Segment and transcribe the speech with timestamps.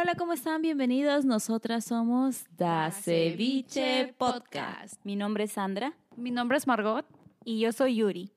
[0.00, 0.62] Hola, hola, ¿cómo están?
[0.62, 1.26] Bienvenidos.
[1.26, 4.94] Nosotras somos Da Ceviche Podcast.
[5.04, 5.92] Mi nombre es Sandra.
[6.16, 7.04] Mi nombre es Margot.
[7.44, 8.32] Y yo soy Yuri.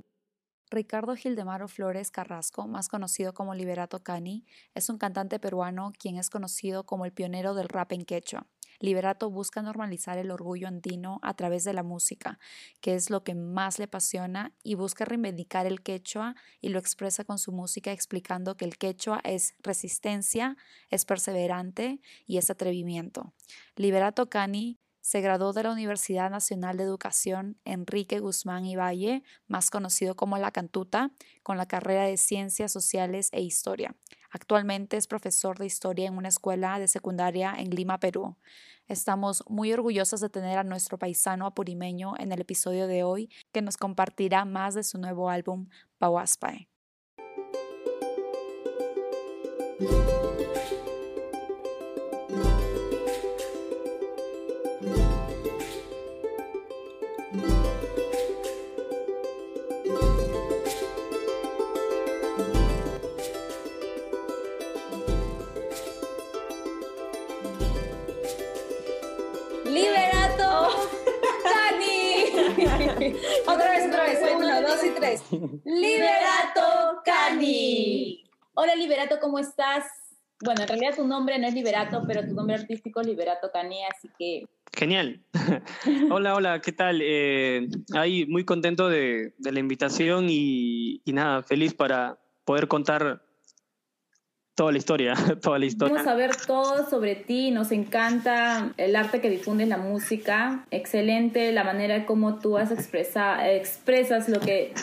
[0.69, 4.45] Ricardo Gildemaro Flores Carrasco, más conocido como Liberato Cani,
[4.75, 8.45] es un cantante peruano quien es conocido como el pionero del rap en quechua.
[8.83, 12.37] Liberato busca normalizar el orgullo andino a través de la música,
[12.81, 17.23] que es lo que más le apasiona, y busca reivindicar el quechua y lo expresa
[17.23, 20.57] con su música explicando que el quechua es resistencia,
[20.89, 23.33] es perseverante y es atrevimiento.
[23.77, 29.69] Liberato Cani se graduó de la Universidad Nacional de Educación Enrique Guzmán y Valle, más
[29.69, 31.11] conocido como La Cantuta,
[31.41, 33.95] con la carrera de Ciencias Sociales e Historia.
[34.33, 38.35] Actualmente es profesor de historia en una escuela de secundaria en Lima, Perú.
[38.87, 43.61] Estamos muy orgullosos de tener a nuestro paisano apurimeño en el episodio de hoy, que
[43.61, 46.67] nos compartirá más de su nuevo álbum, Pauaspae.
[75.65, 78.23] Liberato Cani.
[78.53, 79.85] Hola Liberato, ¿cómo estás?
[80.43, 83.79] Bueno, en realidad tu nombre no es Liberato, pero tu nombre artístico es Liberato Cani,
[83.85, 84.45] así que...
[84.75, 85.23] Genial.
[86.11, 86.99] hola, hola, ¿qué tal?
[87.01, 93.23] Eh, ahí muy contento de, de la invitación y, y nada, feliz para poder contar
[94.55, 95.95] toda la historia, toda la historia.
[95.95, 101.51] Vamos a ver todo sobre ti, nos encanta el arte que difundes, la música, excelente
[101.51, 104.73] la manera como tú has expresa, expresas lo que,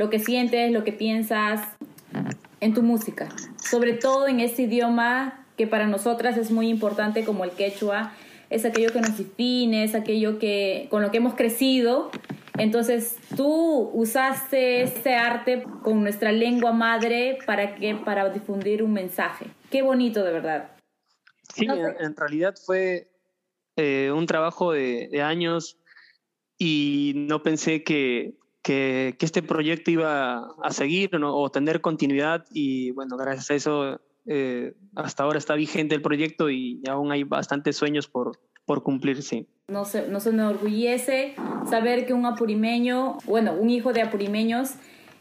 [0.00, 1.60] lo que sientes, lo que piensas
[2.60, 7.44] en tu música, sobre todo en ese idioma que para nosotras es muy importante como
[7.44, 8.12] el quechua,
[8.48, 12.10] es aquello que nos define, es aquello que, con lo que hemos crecido
[12.60, 19.46] entonces, tú usaste este arte con nuestra lengua madre para que para difundir un mensaje.
[19.70, 20.70] Qué bonito, de verdad.
[21.54, 23.08] Sí, en, realidad fue
[23.76, 25.78] eh, un trabajo de, años
[26.58, 33.16] y no pensé que, que, este proyecto iba a seguir o tener continuidad y bueno,
[33.16, 38.06] gracias a eso eh, hasta ahora está vigente el proyecto y aún hay bastantes sueños
[38.08, 39.46] por, por cumplir, sí.
[39.68, 41.34] Nos, nos enorgullece
[41.68, 44.74] saber que un apurimeño, bueno, un hijo de apurimeños,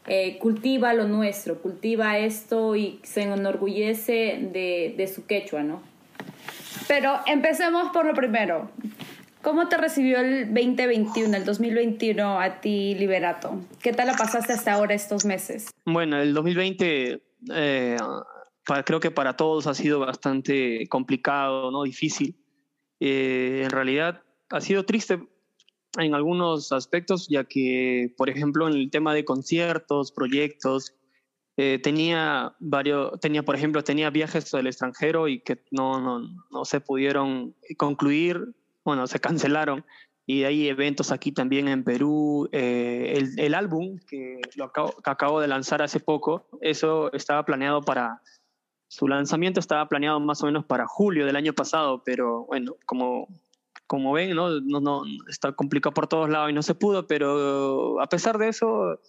[0.08, 5.82] eh, cultiva lo nuestro, cultiva esto y se enorgullece de, de su quechua, ¿no?
[6.88, 8.70] Pero empecemos por lo primero.
[9.42, 13.62] ¿Cómo te recibió el 2021, el 2021 a ti, Liberato?
[13.82, 15.70] ¿Qué tal la pasaste hasta ahora estos meses?
[15.86, 17.22] Bueno, el 2020
[17.56, 17.98] eh,
[18.86, 21.84] creo que para todos ha sido bastante complicado, ¿no?
[21.84, 22.36] Difícil.
[23.00, 25.20] Eh, en realidad ha sido triste
[25.98, 30.96] en algunos aspectos, ya que, por ejemplo, en el tema de conciertos, proyectos,
[31.56, 36.66] eh, tenía varios, tenía, por ejemplo, tenía viajes al extranjero y que no, no, no
[36.66, 38.54] se pudieron concluir,
[38.90, 39.86] bueno, se cancelaron.
[40.26, 42.50] Y hay eventos aquí también en Perú.
[42.52, 47.44] Eh, el, el, álbum que, lo acabo, que acabo de lanzar hace poco, eso estaba
[47.46, 48.22] planeado para,
[48.90, 53.28] su lanzamiento estaba planeado más o menos para julio del año pasado, pero bueno, como,
[53.86, 54.60] como ven, ¿no?
[54.62, 58.50] No, no, está complicado por todos lados y no se pudo, pero a pesar de
[58.50, 59.00] eso,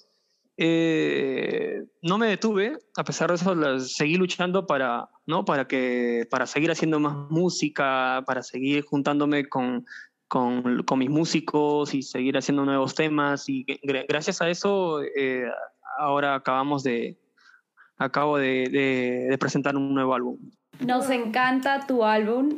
[0.56, 5.44] eh, no me detuve, a pesar de eso, seguí luchando para, ¿no?
[5.44, 9.86] para, que, para seguir haciendo más música, para seguir juntándome con,
[10.28, 13.48] con, con mis músicos y seguir haciendo nuevos temas.
[13.48, 13.64] Y
[14.08, 15.46] gracias a eso, eh,
[15.98, 17.18] ahora acabamos de,
[17.96, 20.38] acabo de, presentar un nuevo álbum.
[20.80, 22.50] Nos encanta tu álbum.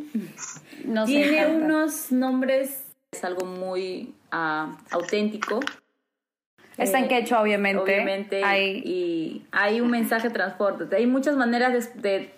[1.07, 5.61] Tiene unos nombres, es algo muy ah, auténtico.
[6.79, 7.83] Está en eh, quechua, obviamente.
[7.83, 8.43] Obviamente.
[8.45, 8.83] Hay...
[8.85, 10.95] Y hay un mensaje transporte.
[10.97, 12.33] Hay muchas maneras de,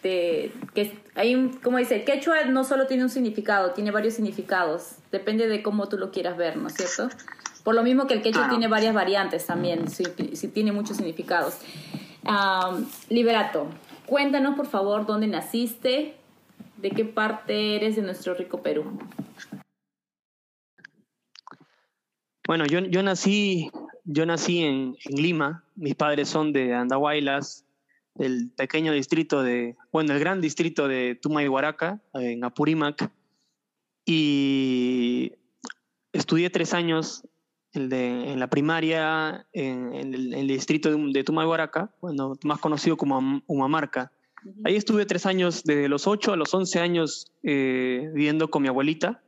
[0.75, 4.97] que hay como dice, quechua no solo tiene un significado, tiene varios significados.
[5.13, 7.15] Depende de cómo tú lo quieras ver, ¿no es cierto?
[7.63, 11.59] Por lo mismo que el quechua tiene varias variantes también, si tiene muchos significados.
[13.09, 13.69] Liberato,
[14.07, 16.15] cuéntanos por favor dónde naciste,
[16.77, 18.99] de qué parte eres de nuestro rico Perú.
[22.47, 23.71] Bueno, yo, yo nací,
[24.05, 27.65] yo nací en, Lima, mis padres son de Andahuaylas,
[28.15, 33.11] del pequeño distrito de, bueno, el gran distrito de Tumayhuaraca, en Apurímac,
[34.07, 35.33] y
[36.13, 37.27] estudié tres años
[37.75, 44.13] en la primaria en, el, distrito de, de Tumaguaraca, bueno, más conocido como Humamarca.
[44.65, 48.69] Ahí estuve tres años, desde los 8 a los 11 años, eh, viviendo con mi
[48.69, 49.23] abuelita.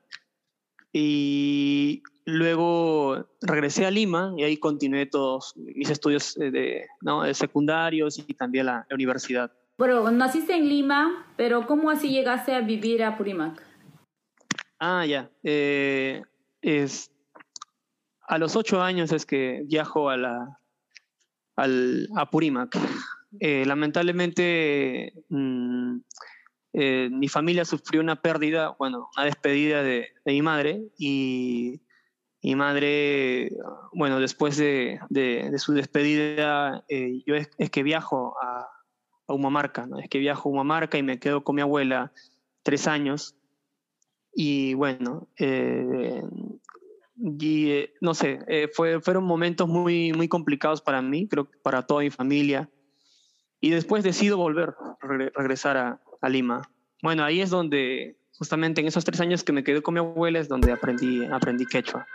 [0.93, 7.23] Y luego regresé a Lima y ahí continué todos mis estudios eh, de, ¿no?
[7.23, 9.53] de secundarios y también la, la universidad.
[9.79, 13.63] Bueno, naciste en Lima, pero ¿cómo así llegaste a vivir a Purimac?
[14.79, 15.31] Ah, ya.
[15.45, 16.23] Eh,
[16.61, 17.13] es,
[18.27, 20.59] a los ocho años es que viajo a, la,
[21.57, 22.77] al, a Purimac.
[23.39, 25.99] Eh, lamentablemente, mm,
[26.73, 31.83] eh, mi familia sufrió una pérdida, bueno, una despedida de, de mi madre y
[32.43, 33.51] mi madre,
[33.93, 38.69] bueno, después de, de, de su despedida, eh, yo es, es, que viajo a,
[39.27, 39.99] a Humamarca, ¿no?
[39.99, 42.13] Es que viajo a Humamarca y me quedo con mi abuela
[42.63, 43.37] tres años.
[44.35, 46.23] Y bueno, eh,
[47.17, 51.57] y, eh, no sé, eh, fue, fueron momentos muy, muy complicados para mí, creo que
[51.59, 52.69] para toda mi familia.
[53.61, 56.63] Y después decido volver, re regresar a, a, Lima.
[57.03, 60.39] Bueno, ahí es donde, justamente en esos tres años que me quedé con mi abuela,
[60.39, 62.07] es donde aprendí, aprendí quechua.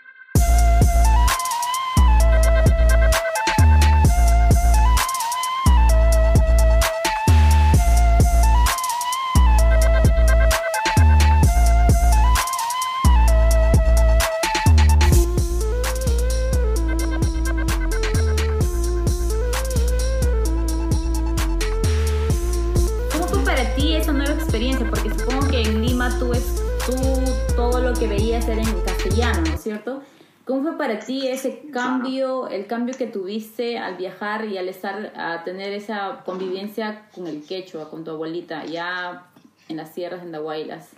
[30.52, 35.14] ¿Cómo fue para ti ese cambio, el cambio que tuviste al viajar y al estar,
[35.16, 39.32] a tener esa convivencia con el quechua, con tu abuelita, ya
[39.70, 40.94] en las sierras en Dahuaylas?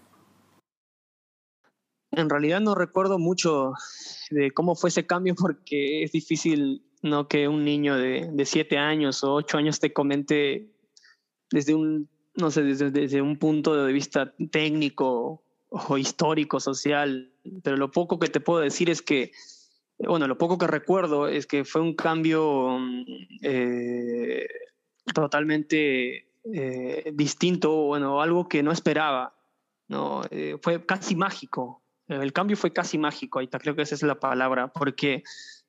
[2.09, 3.73] En realidad no recuerdo mucho
[4.31, 8.79] de cómo fue ese cambio porque es difícil no que un niño de, de siete
[8.79, 10.73] años o ocho años te comente
[11.51, 17.32] desde un, no sé, desde, desde un punto de vista técnico o histórico, social,
[17.63, 19.31] pero lo poco que te puedo decir es que,
[19.97, 22.79] bueno, lo poco que recuerdo es que fue un cambio
[23.41, 24.47] eh,
[25.13, 29.35] totalmente eh, distinto, bueno, algo que no esperaba,
[29.87, 30.21] ¿no?
[30.31, 34.19] Eh, fue casi mágico, el cambio fue casi mágico, ahí creo que esa es la
[34.19, 35.23] palabra, porque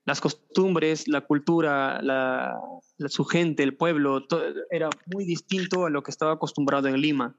[0.05, 2.59] las costumbres, la cultura, la,
[2.99, 7.01] la, su gente, el pueblo, todo, era muy distinto a lo que estaba acostumbrado en
[7.01, 7.37] Lima.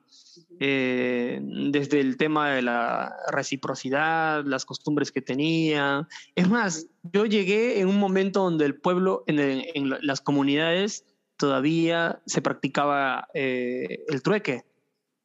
[0.60, 1.40] Eh,
[1.72, 6.08] desde el tema de la reciprocidad, las costumbres que tenía.
[6.36, 11.06] Es más, yo llegué en un momento donde el pueblo, en, en las comunidades,
[11.38, 14.64] todavía se practicaba eh, el trueque.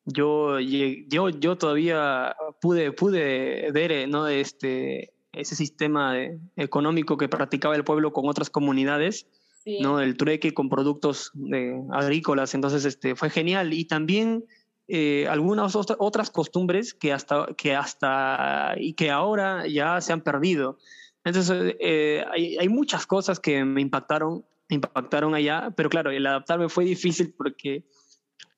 [0.05, 4.27] Yo, yo, yo todavía pude, pude ver eh, ¿no?
[4.27, 9.27] este, ese sistema de, económico que practicaba el pueblo con otras comunidades,
[9.65, 9.79] sí.
[9.81, 10.01] ¿no?
[10.01, 12.55] el trueque con productos de, agrícolas.
[12.55, 13.73] Entonces este, fue genial.
[13.73, 14.45] Y también
[14.89, 20.79] eh, algunas otras costumbres que hasta, que hasta y que ahora ya se han perdido.
[21.25, 26.69] Entonces, eh, hay, hay, muchas cosas que me impactaron, impactaron allá, pero claro, el adaptarme
[26.69, 27.85] fue difícil porque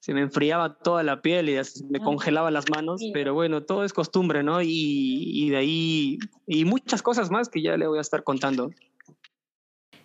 [0.03, 1.57] se me enfriaba toda la piel y
[1.89, 4.61] me congelaba las manos, pero bueno, todo es costumbre, ¿no?
[4.61, 8.73] Y, y de ahí, y muchas cosas más que ya le voy a estar contando.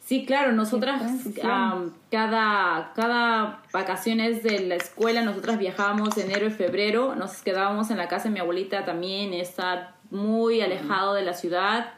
[0.01, 7.15] Sí, claro, nosotras um, cada, cada vacaciones de la escuela, nosotras viajábamos enero y febrero,
[7.15, 11.93] nos quedábamos en la casa de mi abuelita también, está muy alejado de la ciudad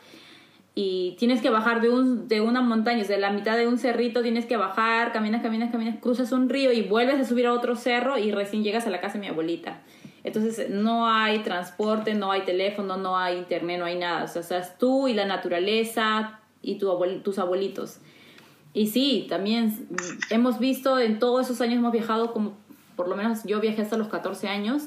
[0.82, 4.22] y tienes que bajar de, un, de una montaña, de la mitad de un cerrito
[4.22, 7.76] tienes que bajar, caminas, caminas, caminas, cruzas un río y vuelves a subir a otro
[7.76, 9.82] cerro y recién llegas a la casa de mi abuelita.
[10.24, 14.24] Entonces no hay transporte, no hay teléfono, no hay internet, no hay nada.
[14.24, 17.98] O sea, estás tú y la naturaleza, y tus abuelitos.
[18.74, 19.86] Y sí, también
[20.30, 22.58] hemos visto en todos esos años hemos viajado como,
[22.96, 24.84] por lo menos yo viajé hasta los 14 años,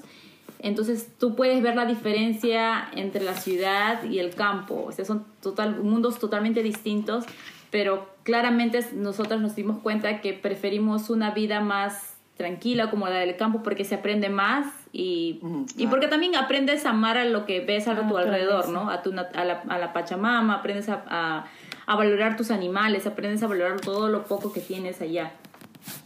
[0.63, 5.25] entonces tú puedes ver la diferencia entre la ciudad y el campo, o sea, son
[5.43, 7.25] total, mundos totalmente distintos,
[7.71, 13.37] pero claramente nosotros nos dimos cuenta que preferimos una vida más tranquila como la del
[13.37, 15.67] campo porque se aprende más y, mm, claro.
[15.77, 18.91] y porque también aprendes a amar a lo que ves a ah, tu alrededor, ¿no?
[18.91, 21.47] A, tu, a, la, a la Pachamama, aprendes a, a,
[21.87, 25.33] a, valorar tus animales, aprendes a valorar todo lo poco que tienes allá.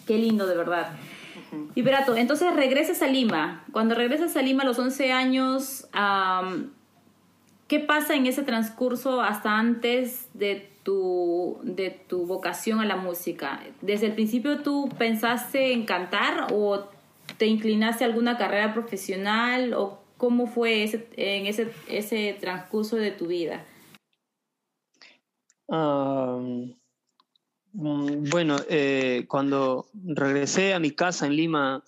[0.06, 0.88] Qué lindo, de verdad.
[1.52, 1.70] Uh-huh.
[1.74, 3.64] Y Berato, entonces regresas a Lima.
[3.72, 5.88] Cuando regresas a Lima a los 11 años,
[7.68, 13.60] ¿qué pasa en ese transcurso hasta antes de tu, de tu vocación a la música?
[13.80, 16.84] ¿Desde el principio tú pensaste en cantar o
[17.38, 23.10] te inclinaste a alguna carrera profesional o cómo fue ese, en ese, ese transcurso de
[23.10, 23.64] tu vida?
[27.78, 31.84] Bueno, eh, cuando regresé a mi casa en Lima,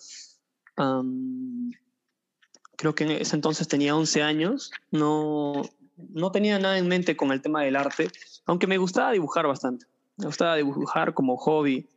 [2.76, 5.62] creo que en ese entonces tenía 11 años, no,
[5.97, 8.11] no tenía nada en mente con el tema del arte,
[8.45, 9.87] aunque me gustaba dibujar bastante.
[10.18, 11.88] Me gustaba dibujar como hobby.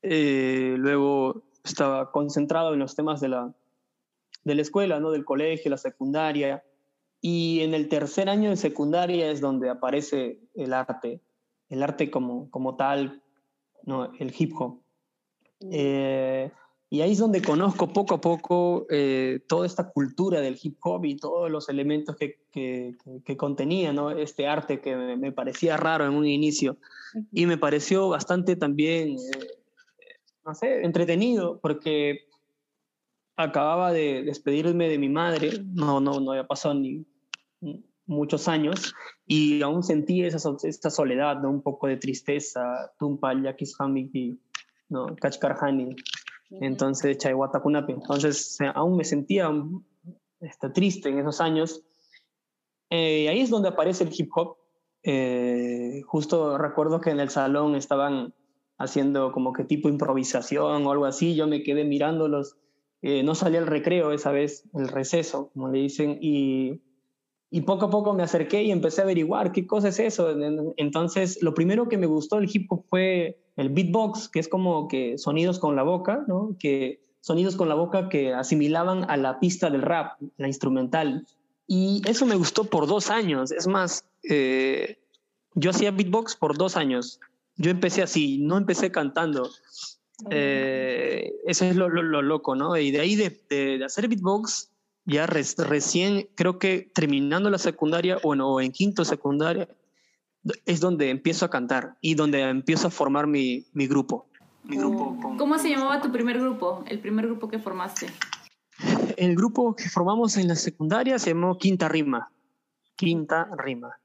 [0.00, 3.52] Eh, luego estaba concentrado en los temas de la,
[4.44, 5.10] de la escuela, ¿no?
[5.10, 6.64] del colegio, la secundaria.
[7.20, 11.20] Y en el tercer año de secundaria es donde aparece el arte,
[11.70, 13.22] el arte como, como tal,
[13.84, 14.12] ¿no?
[14.18, 14.80] el hip hop.
[15.70, 16.50] Eh,
[16.90, 21.04] y ahí es donde conozco poco a poco eh, toda esta cultura del hip hop
[21.04, 24.10] y todos los elementos que, que, que contenía ¿no?
[24.10, 26.76] este arte que me, me, parecía raro en un inicio.
[27.32, 32.26] Y me pareció bastante también, eh, no sé, entretenido, porque
[33.36, 37.06] acababa de despedirme de mi madre, no, no, no había pasado ni
[38.06, 38.94] muchos años,
[39.32, 41.50] y aún sentía esa, soledad, ¿no?
[41.50, 44.40] un poco de tristeza, Tumpa, Yakis Hamiki,
[44.88, 45.06] ¿no?
[45.14, 45.94] Kachkarhani,
[46.60, 47.92] entonces Chaiwata Kunapi.
[47.92, 49.48] Entonces aún me sentía
[50.40, 51.84] este, triste en esos años.
[52.90, 54.56] Eh, ahí es donde aparece el hip hop.
[55.04, 58.34] Eh, justo recuerdo que en el salón estaban
[58.78, 62.56] haciendo como que tipo improvisación o algo así, yo me quedé mirándolos,
[63.00, 66.82] eh, no salía el recreo esa vez, el receso, como le dicen, y,
[67.50, 70.32] y poco a poco me acerqué y empecé a averiguar qué cosa es eso.
[70.76, 74.86] Entonces, lo primero que me gustó del hip hop fue el beatbox, que es como
[74.86, 76.56] que sonidos con la boca, ¿no?
[76.60, 81.26] Que sonidos con la boca que asimilaban a la pista del rap, la instrumental.
[81.66, 83.50] Y eso me gustó por dos años.
[83.50, 84.98] Es más, eh,
[85.54, 87.18] yo hacía beatbox por dos años.
[87.56, 89.50] Yo empecé así, no empecé cantando.
[90.30, 92.76] Eh, eso es lo, lo, lo, loco, ¿no?
[92.76, 94.70] Y de ahí de, de, de hacer beatbox,
[95.10, 99.68] ya res, recién, creo que terminando la secundaria, bueno, o en quinto secundaria,
[100.64, 104.26] es donde empiezo a cantar y donde empiezo a formar mi, mi grupo.
[104.64, 106.84] Mi grupo con, ¿Cómo se llamaba tu primer grupo?
[106.86, 108.06] El primer grupo que formaste.
[109.16, 112.30] El grupo que formamos en la secundaria se llamó Quinta Rima.
[112.96, 113.98] Quinta Rima.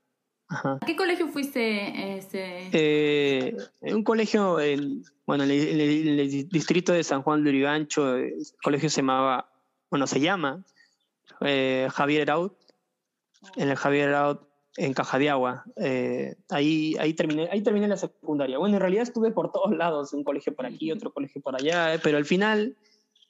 [0.48, 0.78] Ajá.
[0.82, 2.18] ¿A qué colegio fuiste?
[2.18, 2.70] Este?
[2.72, 8.16] Eh, un colegio, en, bueno, en el, en el, distrito de San Juan de Urigancho,
[8.16, 9.50] el colegio se llamaba,
[9.90, 10.64] bueno, se llama
[11.42, 12.58] eh, Javier Eraut,
[13.56, 14.42] en el Javier Eraut
[14.78, 15.64] en Caja de Agua.
[15.78, 18.58] Eh, ahí, ahí, terminé, ahí terminé la secundaria.
[18.58, 21.94] Bueno, en realidad estuve por todos lados, un colegio por aquí, otro colegio por allá,
[21.94, 22.76] eh, pero al final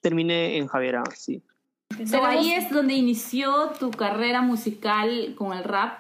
[0.02, 1.42] terminé en Javier Eraut, sí.
[2.08, 6.00] So, ahí es donde inició tu carrera musical con el rap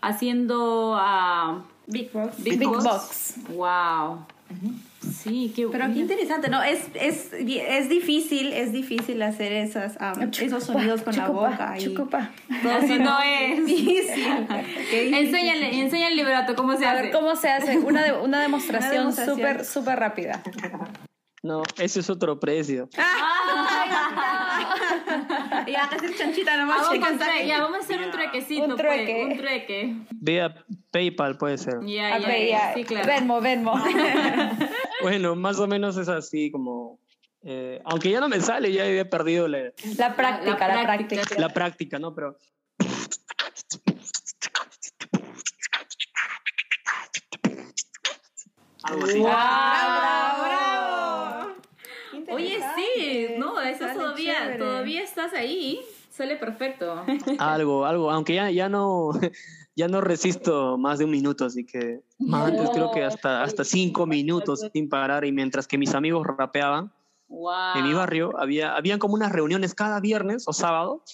[0.00, 2.42] haciendo uh, Big Box.
[2.42, 2.84] Big, Big Box.
[2.84, 3.34] Box.
[3.48, 3.56] Wow.
[3.58, 4.74] Uh -huh.
[5.22, 6.62] Sí, qué Pero qué interesante, ¿no?
[6.62, 11.50] Es, es, es difícil, es difícil hacer esas, um, chucupa, esos sonidos con chucupa, la
[11.50, 11.74] boca.
[11.78, 12.30] Chucupa.
[12.48, 13.66] Y Así no es.
[13.66, 14.46] difícil.
[14.92, 17.02] enséñale, enseña el liberato, ¿cómo se A hace?
[17.02, 17.78] Ver, ¿cómo se hace?
[17.78, 20.40] Una, de, una demostración súper, súper rápida.
[21.42, 22.88] No, ese es otro precio.
[25.70, 26.82] Ya, hacer chanchita nomás.
[26.82, 29.14] Vamos, chicas, a, ya, vamos a hacer un truequecito, un trueque.
[29.14, 29.96] Pues, un trueque.
[30.10, 31.80] Vía PayPal puede ser.
[31.84, 32.74] Ya, ya, okay, ya.
[32.74, 33.06] Sí, claro.
[33.06, 33.74] Venmo, Venmo.
[35.02, 36.98] bueno, más o menos es así como...
[37.42, 40.86] Eh, aunque ya no me sale, ya había perdido la, la, práctica, la, la, la
[40.86, 41.22] práctica.
[41.38, 42.14] La práctica, ¿no?
[42.14, 42.36] Pero...
[48.82, 49.18] Algo así.
[49.18, 49.28] ¡Wow!
[49.28, 50.42] ¡Bravo!
[50.42, 50.68] bravo.
[52.30, 54.58] Oye, sí, no, estás todavía, chévere.
[54.58, 57.04] todavía estás ahí, sale perfecto.
[57.38, 59.10] Algo, algo, aunque ya, ya no,
[59.76, 63.64] ya no resisto más de un minuto, así que más antes creo que hasta, hasta
[63.64, 66.92] cinco minutos sin parar y mientras que mis amigos rapeaban
[67.28, 67.76] wow.
[67.76, 71.04] en mi barrio, había, habían como unas reuniones cada viernes o sábado,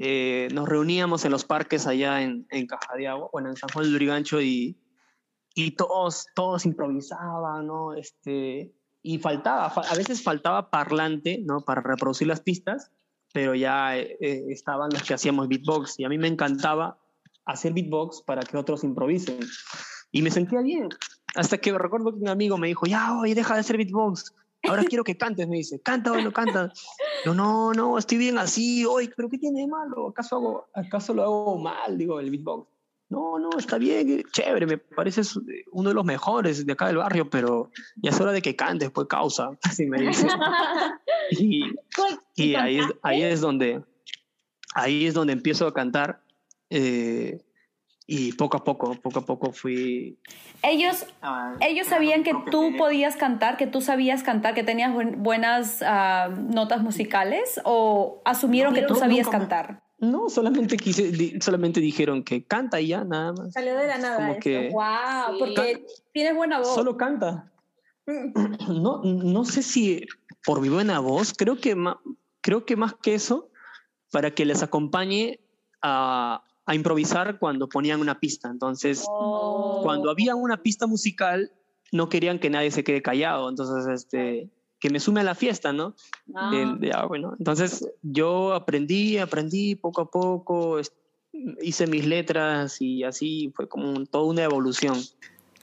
[0.00, 3.68] eh, nos reuníamos en los parques allá en, en Caja de Agua, bueno, en San
[3.70, 4.76] Juan del Urigancho y,
[5.54, 7.94] y todos, todos improvisaban, ¿no?
[7.94, 11.60] Este, y faltaba, a veces faltaba parlante, ¿no?
[11.60, 12.90] Para reproducir las pistas,
[13.32, 14.16] pero ya eh,
[14.48, 16.98] estaban los que hacíamos beatbox y a mí me encantaba
[17.44, 19.40] hacer beatbox para que otros improvisen.
[20.10, 20.88] Y me sentía bien.
[21.34, 24.34] Hasta que recuerdo que un amigo me dijo, ya, oye, deja de hacer beatbox.
[24.68, 25.80] Ahora quiero que cantes, me dice.
[25.80, 26.72] Canta, bueno, canta.
[27.24, 28.84] Yo, no, no, estoy bien así.
[28.84, 30.08] Oye, ¿pero qué tiene de malo?
[30.08, 31.96] ¿Acaso, hago, ¿Acaso lo hago mal?
[31.96, 32.77] Digo, el beatbox.
[33.10, 35.22] No, no, está bien, chévere, me parece
[35.72, 38.90] uno de los mejores de acá del barrio, pero ya es hora de que cantes,
[38.90, 40.26] pues causa, así me dice.
[41.30, 41.74] y,
[42.36, 43.82] y ahí, es, ahí es donde
[44.74, 46.20] ahí es donde empiezo a cantar
[46.70, 47.38] eh,
[48.06, 50.18] y poco a poco, poco a poco fui...
[50.62, 51.06] Ellos,
[51.60, 56.32] ellos sabían que tú podías cantar, que tú sabías cantar, que tenías buen, buenas uh,
[56.34, 59.82] notas musicales o asumieron no, que tú sabías cantar.
[60.00, 63.52] No, solamente quise, di- solamente dijeron que canta y ya, nada más.
[63.52, 64.16] Salió de la nada.
[64.16, 64.42] Como esto.
[64.42, 65.38] que Wow, Sí.
[65.38, 66.74] porque tienes buena voz.
[66.74, 67.50] solo canta.
[68.06, 68.80] Mm.
[68.82, 70.06] No, no sé si
[70.44, 72.00] por mi buena voz, creo que, ma-
[72.40, 73.50] creo que más que eso,
[74.12, 75.40] para que les acompañe
[75.82, 78.48] a, a improvisar cuando ponían una pista.
[78.48, 79.80] Entonces, Oh.
[79.82, 81.50] cuando había una pista musical,
[81.92, 83.48] no querían que nadie se quede callado.
[83.50, 84.48] Entonces, este,
[84.80, 85.94] que me sume a la fiesta, ¿no?
[86.34, 86.50] Ah.
[86.50, 90.80] De- de- ah, bueno, entonces yo aprendí, aprendí poco a poco,
[91.62, 94.96] hice mis letras y así fue como un- toda una evolución.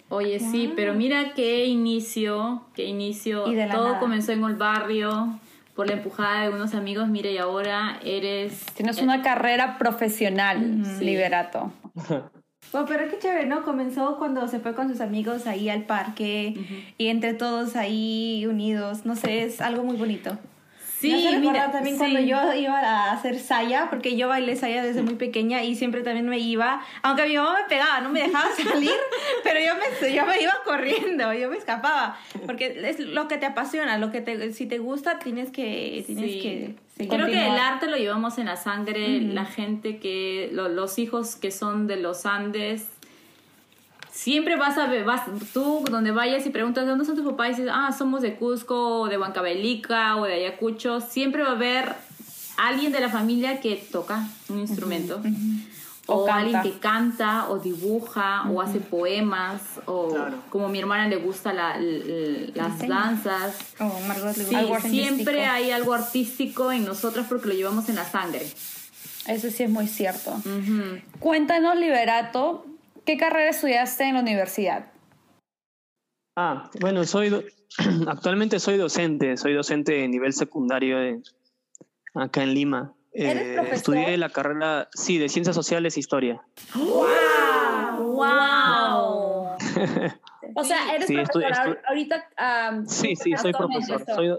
[0.09, 3.47] Oye, sí, pero mira qué inicio, qué inicio.
[3.51, 3.99] Y de la Todo nada.
[3.99, 5.39] comenzó en el barrio
[5.75, 7.07] por la empujada de unos amigos.
[7.09, 8.65] Mira, y ahora eres.
[8.75, 11.05] Tienes una carrera profesional, Sí.
[11.05, 11.71] Liberato.
[12.75, 13.63] Bueno, pero qué chévere, ¿no?
[13.63, 16.53] Comenzó cuando se fue con sus amigos ahí al parque
[16.97, 19.05] y entre todos ahí unidos.
[19.05, 20.37] No sé, es algo muy bonito.
[20.99, 21.99] Sí, Me mira, también sí.
[21.99, 26.01] cuando yo iba a hacer saya, porque yo bailé saya desde muy pequeña y siempre
[26.01, 28.91] también me iba, aunque mi mamá me pegaba, no me dejaba salir,
[29.43, 33.45] pero yo me, yo me iba corriendo, yo me escapaba, porque es lo que te
[33.45, 36.39] apasiona, lo que te, si te gusta tienes que, tienes Sí.
[36.41, 40.97] que Creo que el arte lo llevamos en la sangre, la gente que, lo- los
[40.97, 42.87] hijos que son de los Andes,
[44.11, 45.23] siempre vas a ver, vas,
[45.53, 49.01] tú donde vayas y preguntas dónde son tus papás y dices, ah, somos de Cusco,
[49.01, 51.93] o de Huancavelica, o de Ayacucho, siempre va a haber
[52.57, 55.21] alguien de la familia que toca un instrumento.
[56.07, 60.37] O, alguien que canta, o dibuja, o hace poemas, o Claro.
[60.51, 63.57] como a mi hermana le gusta la- las danzas.
[63.79, 64.53] Oh, Margot le Sí.
[64.55, 68.41] Algo siempre hay algo artístico en nosotros porque lo llevamos en la sangre.
[69.27, 70.35] Eso sí es muy cierto.
[71.19, 72.65] Cuéntanos, Liberato,
[73.05, 74.85] ¿qué carrera estudiaste en la universidad?
[76.37, 77.45] Ah, bueno, soy
[78.07, 81.21] actualmente soy docente, soy docente de nivel secundario de-
[82.13, 82.93] acá en Lima.
[83.15, 83.75] ¿Eres Eh, profesor?
[83.75, 86.41] estudié la carrera, sí, de Ciencias Sociales e Historia.
[87.97, 89.55] ¡Wow!
[90.57, 92.29] O sea, eres Sí, estoy- profesor ahorita.
[92.37, 94.03] am, Sí, sí, soy profesor.
[94.07, 94.15] eso.
[94.15, 94.37] Soy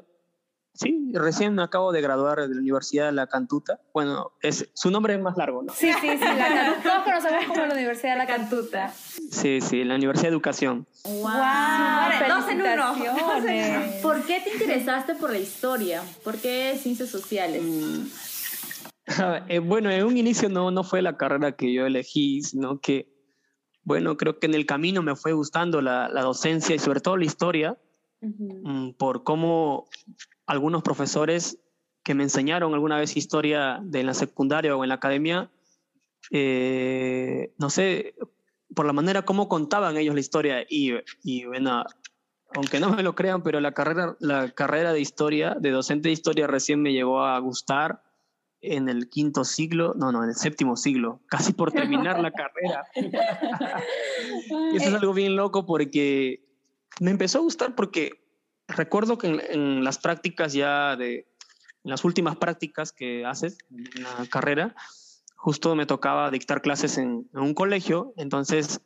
[0.73, 3.81] sí, recién me acabo de graduar de la Universidad de La Cantuta.
[3.93, 5.75] Bueno, es, su nombre es más largo, ¿no?
[5.75, 6.19] Sí, sí, sí.
[6.25, 8.89] La Todos conocemos como la Universidad de la Cantuta.
[9.31, 10.87] Sí, sí, la Universidad de Educación.
[11.05, 11.23] ¡Wow!
[11.25, 12.95] Vale, dos en uno.
[14.01, 16.03] ¿Por qué te interesaste por la historia?
[16.25, 17.63] ¿Por qué ciencias sociales?
[19.49, 23.09] Eh, bueno, en un inicio no, no fue la carrera que yo elegí, sino que,
[23.85, 27.17] bueno, creo que en el camino me fue gustando la, la docencia y sobre todo
[27.17, 27.79] la historia,
[28.21, 29.89] mm, por cómo
[30.47, 31.59] algunos profesores
[32.03, 35.51] que me enseñaron alguna vez historia de la secundaria o en la academia,
[36.31, 38.15] eh, no sé,
[38.75, 40.93] por la manera como contaban ellos la historia y,
[41.23, 41.85] y bueno,
[42.55, 46.13] aunque no me lo crean, pero la carrera, la carrera de historia, de docente de
[46.13, 48.06] historia recién me llegó a gustar
[48.61, 52.85] en el quinto siglo, no, no, en el séptimo siglo, casi por terminar la carrera.
[54.75, 56.45] Eso es algo bien loco porque
[57.01, 58.13] me empezó a gustar porque
[58.69, 61.29] recuerdo que en, en las prácticas ya de,
[61.85, 64.75] en las últimas prácticas que haces en la carrera,
[65.37, 68.81] justo me tocaba dictar clases en, en un colegio, entonces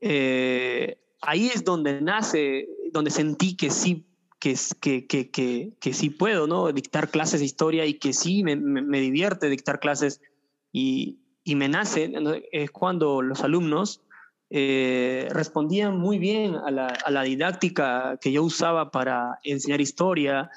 [0.00, 4.06] eh, ahí es donde nace, donde sentí que sí,
[4.80, 6.70] que, que, que, que, sí puedo, ¿no?
[6.72, 10.20] Dictar clases de historia y que sí me, me, divierte dictar clases
[10.72, 12.12] y, y me nace,
[12.52, 14.02] es cuando los alumnos
[14.50, 20.50] eh, respondían muy bien a la, a la didáctica que yo usaba para enseñar historia.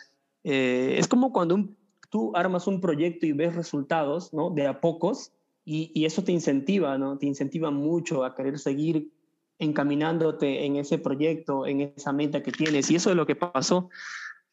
[0.44, 1.78] Eh, es como cuando un-
[2.12, 4.52] tú armas un proyecto y ves resultados, ¿no?
[4.52, 5.32] De a pocos,
[5.66, 7.18] y, y eso te incentiva, ¿no?
[7.18, 9.12] Te incentiva mucho a querer seguir
[9.60, 12.90] encaminándote en ese proyecto, en esa meta que tienes.
[12.90, 13.90] Y eso es lo que pasó.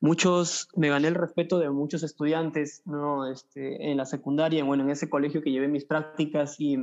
[0.00, 3.30] Muchos, me gané el respeto de muchos estudiantes, ¿no?
[3.30, 6.76] Este, en la secundaria, bueno, en ese colegio que llevé mis prácticas y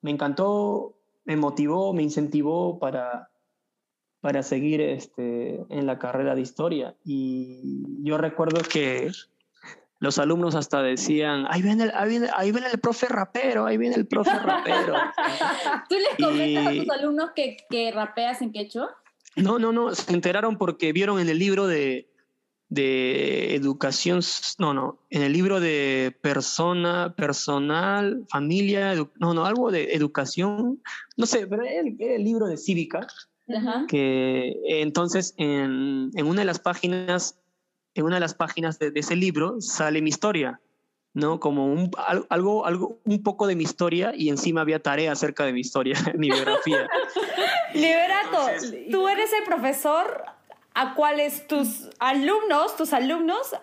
[0.00, 3.30] me encantó, me motivó, me incentivó para,
[4.20, 6.96] para seguir este, en la carrera de historia.
[7.04, 9.10] Y yo recuerdo que
[9.98, 13.76] los alumnos hasta decían, ahí viene el, ahí viene, ahí viene el profe rapero, ahí
[13.78, 14.94] viene el profe rapero.
[15.88, 18.94] ¿Tú les comentas Y- a tus alumnos que, que rapeas en quechua?
[19.36, 22.10] No, no, no, se enteraron porque vieron en el libro de,
[22.68, 24.20] de educación,
[24.58, 30.82] no, no, en el libro de persona, personal, familia, no, no, algo de educación,
[31.16, 33.06] no sé, pero era el, libro de cívica,
[33.48, 33.84] Ajá.
[33.88, 37.38] que entonces en, en una de las páginas,
[37.96, 40.60] en una de las páginas de, de ese libro sale mi historia,
[41.14, 41.40] ¿no?
[41.40, 45.44] Como un, al- algo, algo, un poco de mi historia y encima había tarea acerca
[45.44, 46.88] de mi historia, mi biografía.
[47.74, 50.24] Liberato, Entonces- tú eres el profesor
[50.74, 53.54] a cuales tus alumnos, tus alumnos,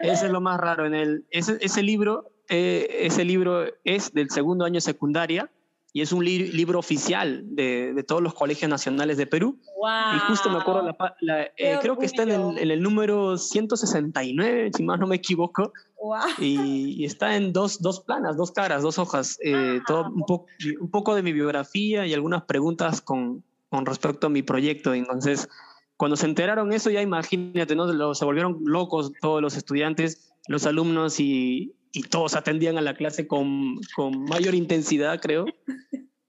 [0.00, 0.86] Eso es lo más raro.
[0.86, 5.50] En el, ese, ese libro, eh, ese libro es del segundo año secundaria
[5.96, 9.58] y es un li- libro oficial de, de todos los colegios nacionales de Perú.
[9.78, 10.16] Wow.
[10.16, 13.38] Y justo me acuerdo, la, la- eh, creo que está en el, en el número
[13.38, 16.18] 169, si más no me equivoco, Wow.
[16.38, 20.46] y, y está en dos, dos planas, dos caras, dos hojas, eh, todo un, po-
[20.80, 24.92] un poco de mi biografía y algunas preguntas con, con respecto a mi proyecto.
[24.92, 25.48] Entonces,
[25.96, 28.14] cuando se enteraron eso, ya imagínate, ¿no?
[28.14, 33.28] Se volvieron locos todos los estudiantes, los alumnos y, y todos atendían a la clase
[33.28, 35.46] con, con mayor intensidad, creo.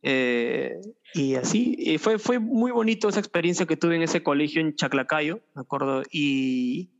[0.04, 0.80] Eh,
[1.16, 4.76] y así, y fue, fue muy bonito esa experiencia que tuve en ese colegio en
[4.76, 6.92] Chaclacayo, me acuerdo, y,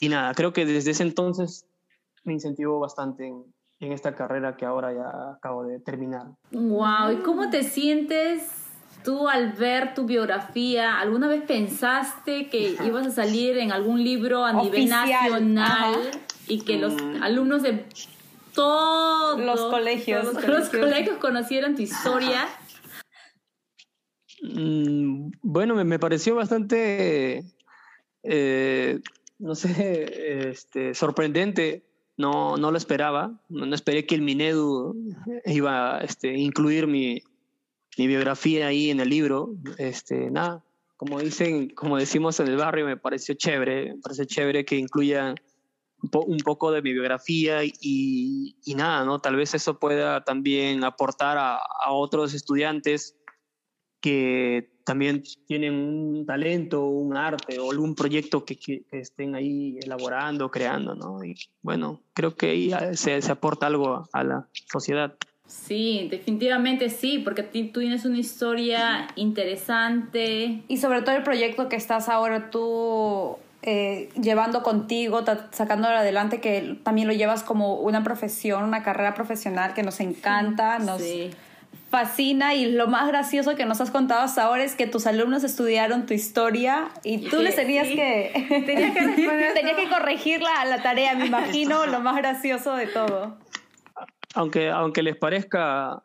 [0.00, 1.66] y nada, creo que desde ese entonces
[2.24, 3.44] me incentivó bastante en,
[3.78, 6.26] en esta carrera que ahora ya acabo de terminar.
[6.50, 8.50] Wow, ¿y cómo te sientes
[9.04, 10.98] tú al ver tu biografía?
[10.98, 16.33] ¿Alguna vez pensaste que ibas a salir en algún libro a nivel Oficial, nacional ajá.
[16.48, 17.84] Y que los alumnos de
[18.54, 20.22] todos Los colegios.
[20.22, 20.84] todos los colegios.
[20.84, 22.46] colegios conocieran tu historia?
[24.42, 27.44] Mm, bueno, me, me pareció bastante,
[28.22, 29.00] eh,
[29.38, 31.84] no sé, este, sorprendente.
[32.16, 33.40] No, no lo esperaba.
[33.48, 34.94] No, no esperé que el Minedu
[35.46, 37.22] iba a este, incluir mi,
[37.98, 39.54] mi biografía ahí en el libro.
[39.78, 40.62] Este, nada,
[40.96, 43.94] como dicen, como decimos en el barrio, me pareció chévere.
[43.94, 45.34] Me parece chévere que incluya
[46.04, 49.20] un, po- un poco de mi biografía y, y nada, ¿no?
[49.20, 53.16] Tal vez eso pueda también aportar a, a otros estudiantes
[54.00, 59.78] que también tienen un talento, un arte o algún proyecto que, que- que estén ahí
[59.82, 61.24] elaborando, creando, ¿no?
[61.24, 65.14] Y bueno, creo que ahí ah, se, se aporta algo a la sociedad.
[65.46, 70.62] Sí, definitivamente sí, porque tú tienes una historia interesante.
[70.68, 76.78] Y sobre todo el proyecto que estás ahora tú eh, llevando contigo, sacándolo adelante, que
[76.82, 81.30] también lo llevas como una profesión, una carrera profesional que nos encanta, nos Sí.
[81.90, 85.44] fascina y lo más gracioso que nos has contado hasta ahora es que tus alumnos
[85.44, 87.94] estudiaron tu historia y tú les tenías Sí.
[87.96, 88.32] que
[88.66, 89.00] Tenía que
[89.54, 89.98] tenías que todo.
[89.98, 93.38] corregir la, la tarea, me imagino, lo más gracioso de todo.
[94.34, 96.02] Aunque, aunque les parezca,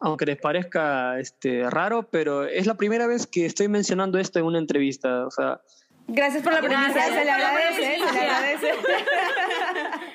[0.00, 4.44] aunque les parezca este, raro, pero es la primera vez que estoy mencionando esto en
[4.44, 5.24] una entrevista.
[5.26, 5.60] O sea,
[6.08, 8.72] Gracias por la primicia, se le agradece, se le agradece.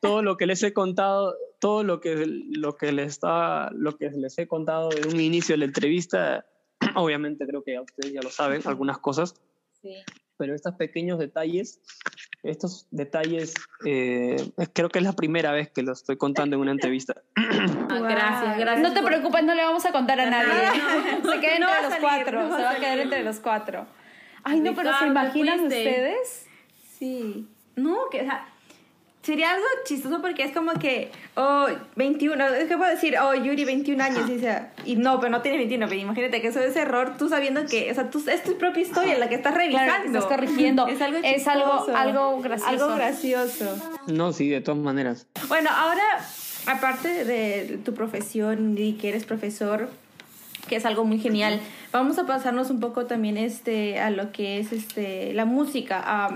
[0.00, 4.10] todo lo que les he contado, todo lo que, lo que, les, está, lo que
[4.10, 6.44] les he contado en un inicio de la entrevista,
[6.96, 9.34] obviamente creo que ya ustedes ya lo saben, algunas cosas,
[9.80, 9.96] Sí.
[10.36, 11.80] pero estos pequeños detalles,
[12.44, 13.52] estos detalles,
[13.84, 14.36] eh,
[14.72, 17.14] creo que es la primera vez que lo estoy contando en una entrevista.
[17.92, 18.88] Ah, Gracias, gracias.
[18.88, 20.48] No te por- preocupes, no le vamos a contar a nadie.
[20.50, 23.86] Se queda No entre los salir, cuatro, no se va a quedar entre los cuatro.
[24.44, 26.46] Ay, no, pero ¿se imaginan ustedes?
[26.98, 27.46] Sí.
[27.76, 28.46] No, que, o sea,
[29.22, 33.64] sería algo chistoso porque es como que, oh, 21, es que puedo decir, oh, Yuri,
[33.64, 36.74] 21 años, y, sea, y no, pero no tiene 21, pero imagínate que eso es
[36.76, 39.84] error, tú sabiendo que, o sea, tú, es tu propia historia la que estás revisando.
[39.86, 40.86] Claro, que estás corrigiendo.
[40.88, 41.96] Es algo Es algo- chistoso.
[41.96, 42.68] algo gracioso.
[42.84, 43.98] Algo gracioso.
[44.08, 45.26] No, sí, de todas maneras.
[45.48, 46.02] Bueno, ahora,
[46.66, 49.88] aparte de tu profesión y que eres profesor,
[50.68, 51.60] que es algo muy genial,
[51.92, 56.30] vamos a pasarnos un poco también este, a lo que es este, la música.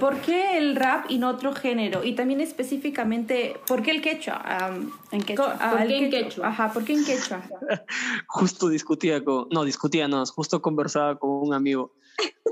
[0.00, 2.04] ¿Por qué el rap y no otro género?
[2.04, 4.34] Y también específicamente, ¿por qué el quechua?
[4.44, 5.56] Am, En quechua.
[5.60, 6.48] ah, ¿Por el qué en quechua?
[6.48, 7.42] Ajá, ¿por qué en quechua?
[8.26, 11.94] Justo discutía con, no, discutía, no, justo conversaba con un amigo.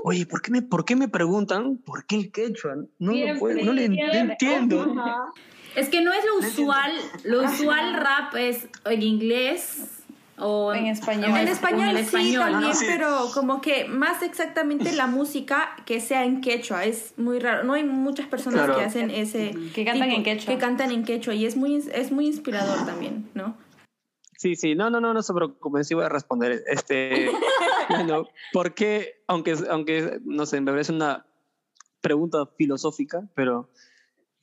[0.03, 2.75] Oye, ¿por qué me, por qué me preguntan por qué el quechua?
[2.97, 4.95] No, lo puedo- no le en- no entiendo.
[5.75, 6.91] Es que no es lo usual,
[7.23, 9.96] lo usual rap es en inglés
[10.39, 11.35] o En español.
[11.35, 12.41] En español, sí español.
[12.51, 17.63] también, pero como que más exactamente la música que sea en quechua es muy raro.
[17.63, 18.77] No hay muchas personas Claro.
[18.77, 20.53] que hacen ese Que cantan en quechua.
[20.53, 23.57] que cantan en quechua y es muy es muy inspirador también, ¿no?
[24.37, 26.63] Sí, sí, no, no, no, no se preocupen, sí voy a responder.
[26.67, 27.31] Este,
[27.89, 31.25] bueno, ¿por qué, aunque, aunque, no sé, me parece una
[32.01, 33.71] pregunta filosófica, pero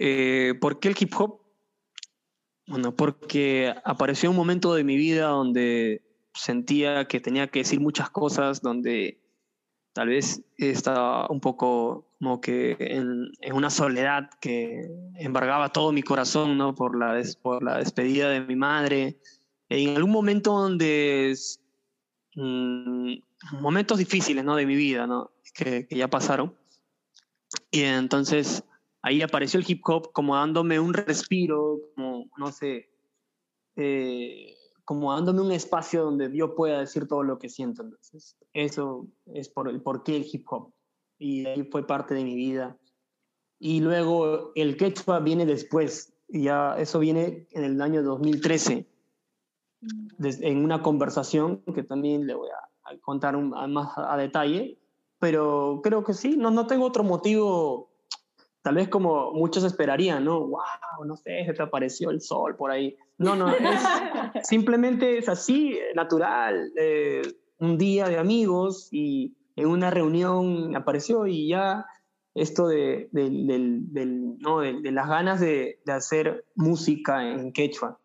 [0.01, 1.39] eh, ¿por qué el hip hop?
[2.67, 8.11] Bueno, porque apareció un momento de mi vida donde sentía que tenía que decir muchas
[8.11, 9.21] cosas, donde
[9.93, 16.57] tal vez estaba un poco como que en, una soledad que embargaba todo mi corazón,
[16.57, 16.75] ¿no?
[16.75, 19.19] Por la, por la despedida de mi madre.
[19.69, 21.35] En algún momento donde...
[22.35, 23.15] mm,
[23.61, 24.57] momentos difíciles, ¿no?
[24.57, 25.33] De mi vida, ¿no?
[25.55, 26.55] Que ya pasaron.
[27.71, 28.65] Y entonces
[29.05, 32.89] ahí apareció el hip hop como dándome un respiro, como, no sé,
[33.77, 37.83] eh, como dándome un espacio donde yo pueda decir todo lo que siento.
[37.83, 40.73] Entonces, eso es por el por qué el hip hop.
[41.19, 42.77] Y ahí fue parte de mi vida.
[43.61, 48.87] y luego el quechua viene después, ya eso viene en el año 2013,
[50.21, 54.79] en una conversación que también le voy a, contar más a, detalle,
[55.19, 57.94] pero creo que sí, no, no tengo otro motivo,
[58.65, 60.41] tal vez como muchos esperarían, ¿no?
[60.41, 61.05] ¡Wow!
[61.05, 62.97] No sé, se te apareció el sol por ahí.
[63.19, 63.61] No, no, es,
[64.49, 66.73] simplemente es así, natural.
[66.75, 67.21] Eh,
[67.59, 71.85] un día de amigos y en una reunión apareció y ya
[72.35, 74.61] esto de, ¿no?
[74.61, 78.01] de las ganas de, de, hacer música en quechua.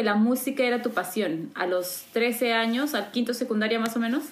[0.00, 1.50] Que la música era tu pasión?
[1.54, 4.24] ¿A los 13 años, al quinto secundaria más o menos?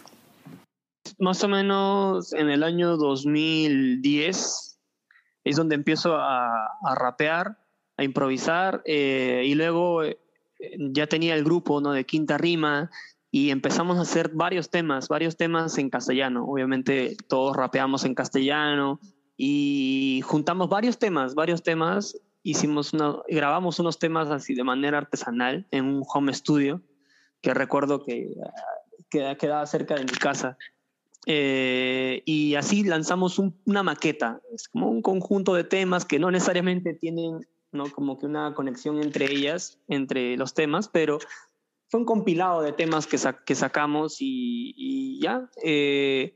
[1.19, 4.81] Más o menos en el año 2010
[5.45, 7.59] es donde empiezo a, rapear,
[7.99, 10.19] a improvisar eh, y luego eh,
[10.79, 11.93] ya tenía el grupo ¿no?
[11.93, 12.91] de Quinta Rima
[13.31, 16.47] y empezamos a hacer varios temas, varios temas en castellano.
[16.47, 19.01] Obviamente todos rapeamos en castellano
[19.37, 22.19] y juntamos varios temas, varios temas
[22.51, 26.83] hicimos una, grabamos unos temas así de manera artesanal en un home studio
[27.41, 28.35] que recuerdo que,
[29.11, 30.57] que quedaba cerca de mi casa.
[31.27, 36.95] Eh, y así lanzamos una maqueta, es como un conjunto de temas que no necesariamente
[36.95, 37.91] tienen ¿no?
[37.93, 41.19] como que una conexión entre ellas, entre los temas, pero
[41.89, 45.49] fue un compilado de temas que, que sacamos y, ya.
[45.63, 46.35] Eh,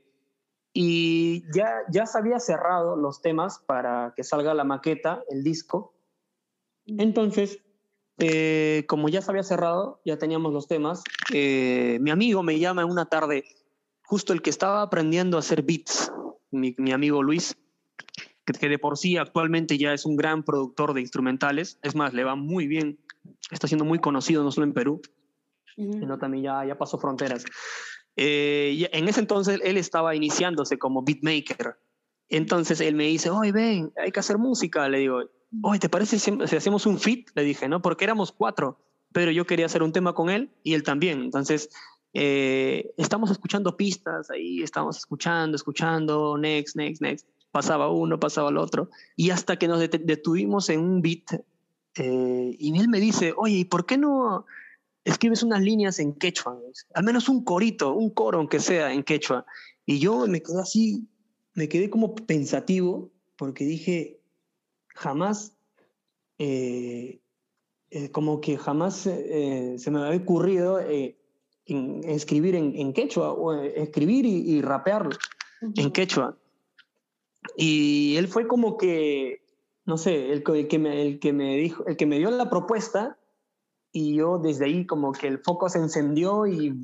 [0.74, 5.94] y ya, ya se había cerrado los temas para que salga la maqueta, el disco.
[6.86, 7.60] Entonces,
[8.18, 12.82] eh, como ya se había cerrado, ya teníamos los temas, eh, mi amigo me llama
[12.82, 13.44] en una tarde,
[14.04, 16.12] justo el que estaba aprendiendo a hacer beats,
[16.50, 17.56] mi, mi amigo Luis,
[18.44, 22.12] que, que, de por sí actualmente ya es un gran productor de instrumentales, es más,
[22.12, 22.98] le va muy bien,
[23.50, 25.00] está siendo muy conocido no solo en Perú,
[25.76, 27.44] sino también ya, ya pasó fronteras.
[28.16, 31.76] Eh, en ese entonces él estaba iniciándose como beatmaker.
[32.28, 34.88] Entonces él me dice, oye, ven, hay que hacer música.
[34.88, 35.22] Le digo,
[35.62, 37.30] oye, ¿te parece si, hacemos un fit?
[37.34, 37.82] Le dije, ¿no?
[37.82, 38.78] Porque éramos cuatro,
[39.12, 41.22] pero yo quería hacer un tema con él y él también.
[41.22, 41.70] Entonces,
[42.14, 47.28] eh, estamos escuchando pistas ahí, estamos escuchando, escuchando, next, next, next.
[47.50, 48.88] Pasaba uno, pasaba el otro.
[49.16, 51.44] Y hasta que nos detuvimos en un beat,
[51.96, 54.46] eh, y él me dice, oye, ¿y por qué no
[55.04, 56.58] escribes unas líneas en quechua,
[56.94, 59.44] al menos un corito, un coro aunque sea en quechua.
[59.84, 61.08] Y yo me quedé así,
[61.54, 64.20] me quedé como pensativo porque dije,
[65.02, 65.56] jamás,
[66.38, 67.20] eh,
[67.90, 70.80] eh, como que jamás eh, se me había ocurrido
[71.66, 75.08] escribir en, quechua, o escribir y, y rapear
[75.76, 76.38] en quechua.
[77.56, 79.42] Y él fue como que,
[79.84, 83.18] no sé, el, que me, el que me dijo, el que me dio la propuesta
[83.90, 86.74] y yo desde ahí como que el foco se encendió y,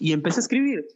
[0.00, 0.86] y empecé a escribir.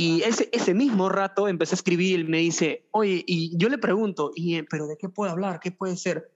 [0.00, 3.78] Y ese, ese mismo rato empecé a escribir y me dice, oye, y yo le
[3.78, 5.58] pregunto, y, ¿pero de qué puedo hablar?
[5.58, 6.30] ¿Qué puede ser?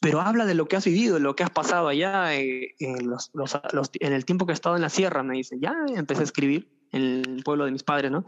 [0.00, 3.30] Pero habla de lo que has vivido, lo que has pasado allá eh, en, los,
[3.32, 3.54] los,
[4.00, 5.56] en el tiempo que he estado en la sierra, me dice.
[5.60, 8.24] Ya empecé a escribir en el pueblo de mis padres, ¿no?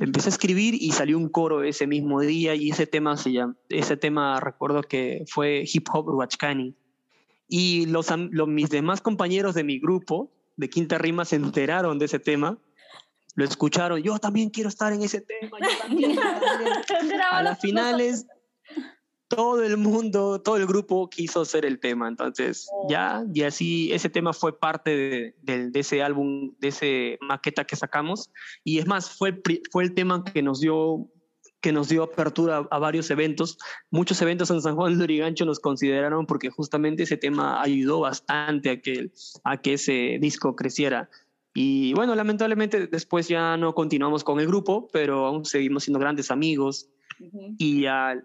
[0.00, 3.56] Empecé a escribir y salió un coro ese mismo día y ese tema se llama,
[3.68, 6.74] ese tema recuerdo que fue Hip Hop Huachcani
[7.46, 8.06] y los,
[8.46, 12.56] mis demás compañeros de mi grupo de Quinta Rima se enteraron de ese tema,
[13.38, 16.18] lo escucharon, yo también quiero estar en ese tema, yo también.
[17.30, 18.26] A las finales,
[19.28, 22.88] todo el mundo, todo el grupo quiso hacer el tema, entonces oh.
[22.90, 27.64] ya, y así ese tema fue parte de, de, de, ese álbum, de ese maqueta
[27.64, 28.32] que sacamos,
[28.64, 31.08] y es más, fue, fue el tema que nos dio
[31.60, 33.58] que nos dio apertura a, varios eventos.
[33.90, 38.70] Muchos eventos en San Juan de Lurigancho nos consideraron porque justamente ese tema ayudó bastante
[38.70, 39.10] a que,
[39.44, 41.10] a que ese disco creciera.
[41.54, 46.30] Y bueno, lamentablemente después ya no continuamos con el grupo, pero aún seguimos siendo grandes
[46.30, 46.88] amigos.
[47.58, 48.16] Y ya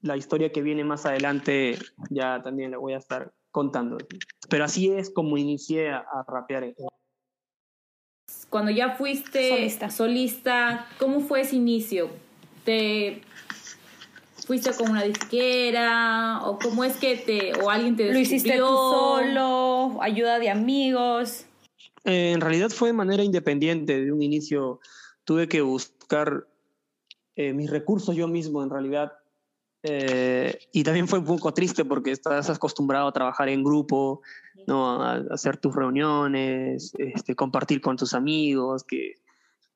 [0.00, 1.78] la historia que viene más adelante
[2.10, 3.98] ya también la voy a estar contando.
[4.48, 6.74] Pero así es como inicié a, a rapear
[8.52, 9.90] cuando ya fuiste solista.
[9.90, 10.86] solista.
[10.98, 12.10] ¿cómo fue ese inicio?
[12.64, 13.22] te
[14.46, 18.66] fuiste con una disquera o cómo es que te o alguien te lo hiciste tú
[18.66, 21.46] solo ayuda de amigos
[22.04, 24.80] eh, en realidad fue de manera independiente de un inicio
[25.24, 26.46] tuve que buscar
[27.36, 29.12] eh, mis recursos yo mismo en realidad
[29.84, 34.22] Eh, y también fue un poco triste porque estás acostumbrado a trabajar en grupo,
[34.68, 35.02] ¿no?
[35.02, 39.14] a, hacer tus reuniones, este, compartir con tus amigos, que,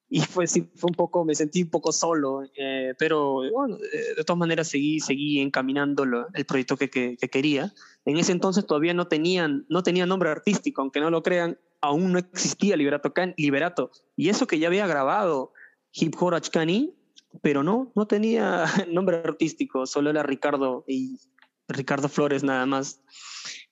[0.08, 4.22] y fue, sí, fue un poco, me sentí un poco solo, eh, pero bueno, de
[4.24, 7.72] todas maneras seguí, seguí encaminando el proyecto que, que, quería.
[8.04, 12.12] En ese entonces todavía no tenían, no tenía nombre artístico, aunque no lo crean, aún
[12.12, 13.90] no existía Liberato, Liberato.
[14.14, 15.52] Y eso que ya había grabado
[15.92, 16.94] Hip Hop Achkani,
[17.42, 21.18] pero no, no tenía nombre artístico, solo era Ricardo y
[21.66, 23.02] Ricardo Flores nada más.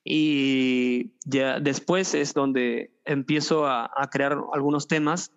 [0.02, 5.30] Y ya después es donde empiezo a, a crear algunos temas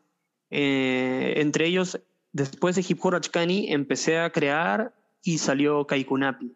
[0.50, 2.00] eh, entre ellos,
[2.32, 6.56] después de Hip Hop Achkani, empecé a crear y salió Kaikunapi.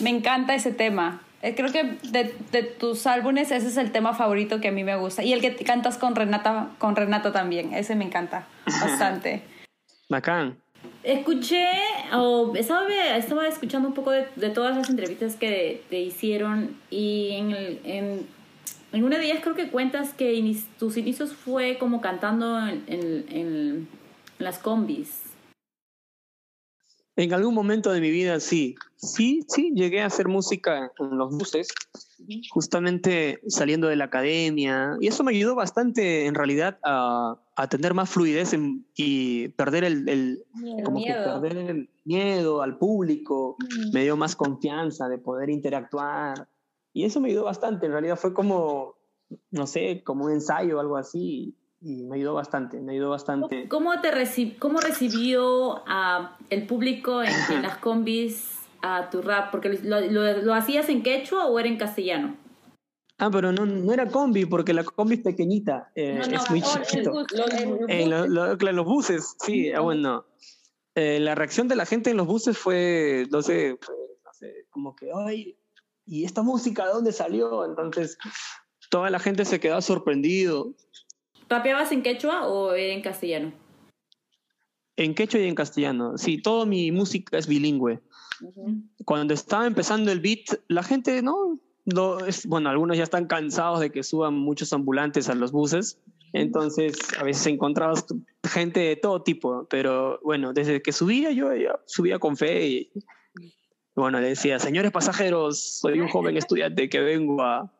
[0.00, 1.22] Me encanta ese tema.
[1.40, 4.82] Eh, creo que de, de, tus álbumes ese es el tema favorito que a mí
[4.82, 5.22] me gusta.
[5.22, 7.72] Y el que cantas con Renata, con Renata también.
[7.74, 9.42] Ese me encanta bastante.
[10.08, 10.58] Bacán.
[11.04, 11.66] Escuché,
[12.12, 17.30] o estaba, estaba escuchando un poco de, de, todas las entrevistas que te hicieron y
[17.32, 18.26] en, el, en
[18.92, 23.88] en una de ellas creo que cuentas que tus inicios fue como cantando en, en,
[24.38, 25.22] las combis.
[27.16, 31.36] En algún momento de mi vida sí, sí, sí, llegué a hacer música en los
[31.36, 31.66] buses,
[32.50, 37.92] justamente saliendo de la academia, y eso me ayudó bastante en realidad a, a tener
[37.92, 38.56] más fluidez
[38.94, 40.44] y perder el, el,
[40.84, 43.92] como Que perder el miedo al público, mm.
[43.92, 46.46] me dio más confianza de poder interactuar
[46.98, 48.96] y eso me ayudó bastante, en realidad fue como,
[49.52, 53.68] no sé, como un ensayo o algo así, y me ayudó bastante, me ayudó bastante.
[53.68, 54.10] ¿Cómo, te
[54.58, 57.30] cómo recibió a el público en,
[57.62, 59.52] las combis a tu rap?
[59.52, 62.36] Porque lo, lo, hacías en quechua o era en castellano?
[63.18, 67.24] Ah, pero no, no era combi, porque la combi es pequeñita, eh, es muy chiquito.
[67.86, 70.24] En, los buses, sí, ah, bueno.
[70.96, 73.78] Eh, la reacción de la gente en los buses fue, no sé,
[74.24, 75.56] no sé como que, ay,
[76.08, 77.64] ¿y esta música de dónde salió?
[77.64, 78.16] Entonces,
[78.90, 80.74] toda la gente se quedó sorprendido.
[81.48, 83.52] ¿Rapeabas en quechua o en castellano?
[84.96, 86.18] En quechua y en castellano.
[86.18, 88.00] Sí, toda mi música es bilingüe.
[89.04, 91.60] Cuando estaba empezando el beat, la gente, ¿no?
[92.26, 95.98] es, bueno, algunos ya están cansados de que suban muchos ambulantes a los buses.
[96.32, 98.04] Entonces, a veces encontrabas
[98.44, 101.48] gente de todo tipo, pero bueno, desde que subía yo
[101.86, 102.90] subía con fe y,
[104.00, 107.72] bueno, le decía, señores pasajeros, soy un joven estudiante que vengo a,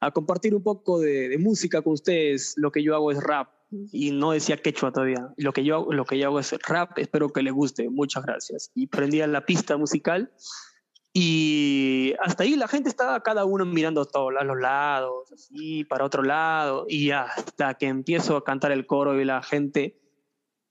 [0.00, 2.54] a compartir un poco de, de, música con ustedes.
[2.56, 3.48] Lo que yo hago es rap
[3.92, 5.28] y no decía quechua todavía.
[5.36, 7.88] Lo que yo, lo que yo hago es rap, espero que les guste.
[7.88, 8.70] Muchas gracias.
[8.74, 10.32] Y prendía la pista musical
[11.12, 16.04] y hasta ahí la gente estaba cada uno mirando todos a los lados, así, para
[16.04, 16.86] otro lado.
[16.88, 19.98] Y hasta que empiezo a cantar el coro y la gente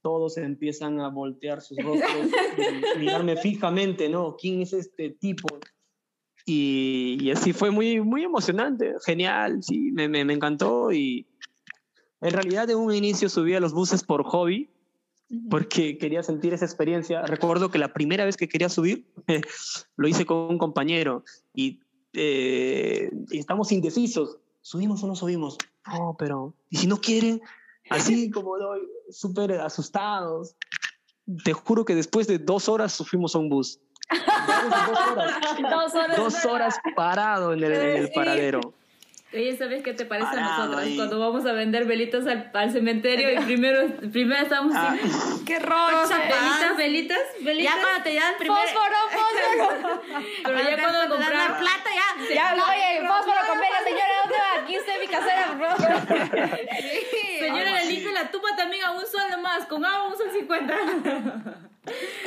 [0.07, 2.07] todos empiezan a voltear sus rostros,
[2.95, 4.37] y mirarme fijamente, ¿no?
[4.39, 5.49] ¿Quién es este tipo?
[6.45, 11.27] Y, y, así fue muy, muy emocionante, genial, sí, me, me, me, encantó y
[12.21, 14.69] en realidad de un inicio subí a los buses por hobby,
[15.49, 17.23] porque quería sentir esa experiencia.
[17.23, 19.11] Recuerdo que la primera vez que quería subir,
[19.97, 21.81] lo hice con un compañero y,
[22.13, 25.57] eh, y estamos indecisos, ¿subimos o no subimos?
[25.85, 27.41] No, pero, ¿y si no quieren?
[27.89, 30.55] Así como doy, súper asustados.
[31.43, 33.79] Te juro que después de dos horas fuimos a un bus.
[34.09, 35.41] dos horas.
[35.59, 36.17] dos horas.
[36.17, 38.73] Dos horas parado en el, en el paradero.
[39.33, 40.87] Oye, ¿sabes qué te parece a nosotros?
[40.95, 44.95] Cuando vamos a vender velitas al, al cementerio y primero, primero estamos ah.
[45.45, 46.17] ¡Qué rocha!
[46.17, 47.75] Velitas, velitas, velitas.
[47.75, 48.61] Ya cuando te dan primero...
[48.61, 50.01] ¡Fósforo, fósforo!
[50.43, 51.49] Pero ya cuando comprar...
[51.49, 52.33] la plata, ya...
[52.33, 54.63] Ya, oye, fósforo, con vela, señora, ¿dónde va?
[54.63, 56.57] Aquí usted mi casera, favor.
[57.11, 60.29] Sí, señora, le limpio la tuba también a un sueldo más, con agua un sol
[60.31, 60.73] cincuenta.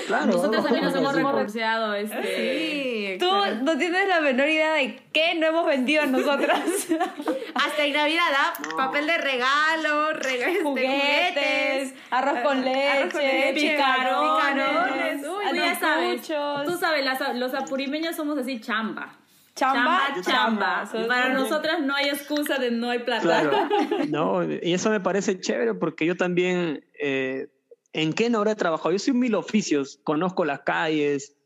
[0.06, 1.94] Claro, Nosotros también nos hemos reporteado.
[1.94, 2.22] Este...
[2.22, 3.30] Sí, Tú
[3.62, 6.60] no tienes la menor idea de qué no hemos vendido nosotras.
[7.54, 8.52] Hasta en Navidad, ¿ah?
[8.76, 15.26] Papel de regalo, reg este, juguetes, arroz con leche, arroz con leche picarones.
[15.26, 16.22] Uy, tú ya sabes.
[16.22, 19.16] Tú sabes, las, los apurimeños somos así chamba.
[19.54, 20.88] Chamba, chamba.
[20.90, 21.08] chamba.
[21.08, 23.22] Para nosotras no hay excusa de no hay plata.
[23.22, 23.68] Claro.
[24.08, 27.48] No, y eso me parece chévere porque yo también eh,
[27.92, 28.92] ¿En qué no habré trabajado?
[28.92, 31.36] Yo soy mil oficios, conozco las calles,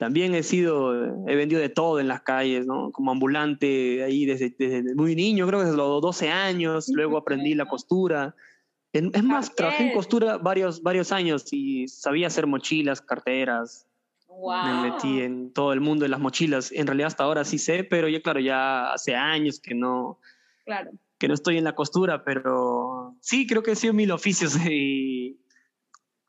[0.00, 0.94] también he sido,
[1.28, 2.90] he vendido de todo en las calles, ¿no?
[2.90, 7.54] Como ambulante ahí desde, desde muy niño, creo que desde los 12 años, luego aprendí
[7.54, 8.34] la costura.
[8.94, 13.86] Es más, trabajé en costura varios, varios años y sabía hacer mochilas, carteras.
[14.26, 14.64] Wow.
[14.64, 16.72] Me metí en todo el mundo de las mochilas.
[16.72, 20.18] En realidad hasta ahora sí sé, pero ya claro, ya hace años que no,
[20.64, 20.92] claro.
[21.18, 25.39] que no estoy en la costura, pero sí, creo que he sido mil oficios y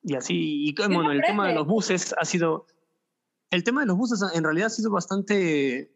[0.03, 2.65] y así, y bueno, el tema de los buses ha sido,
[3.51, 5.91] el tema de los buses en realidad ha sido bastante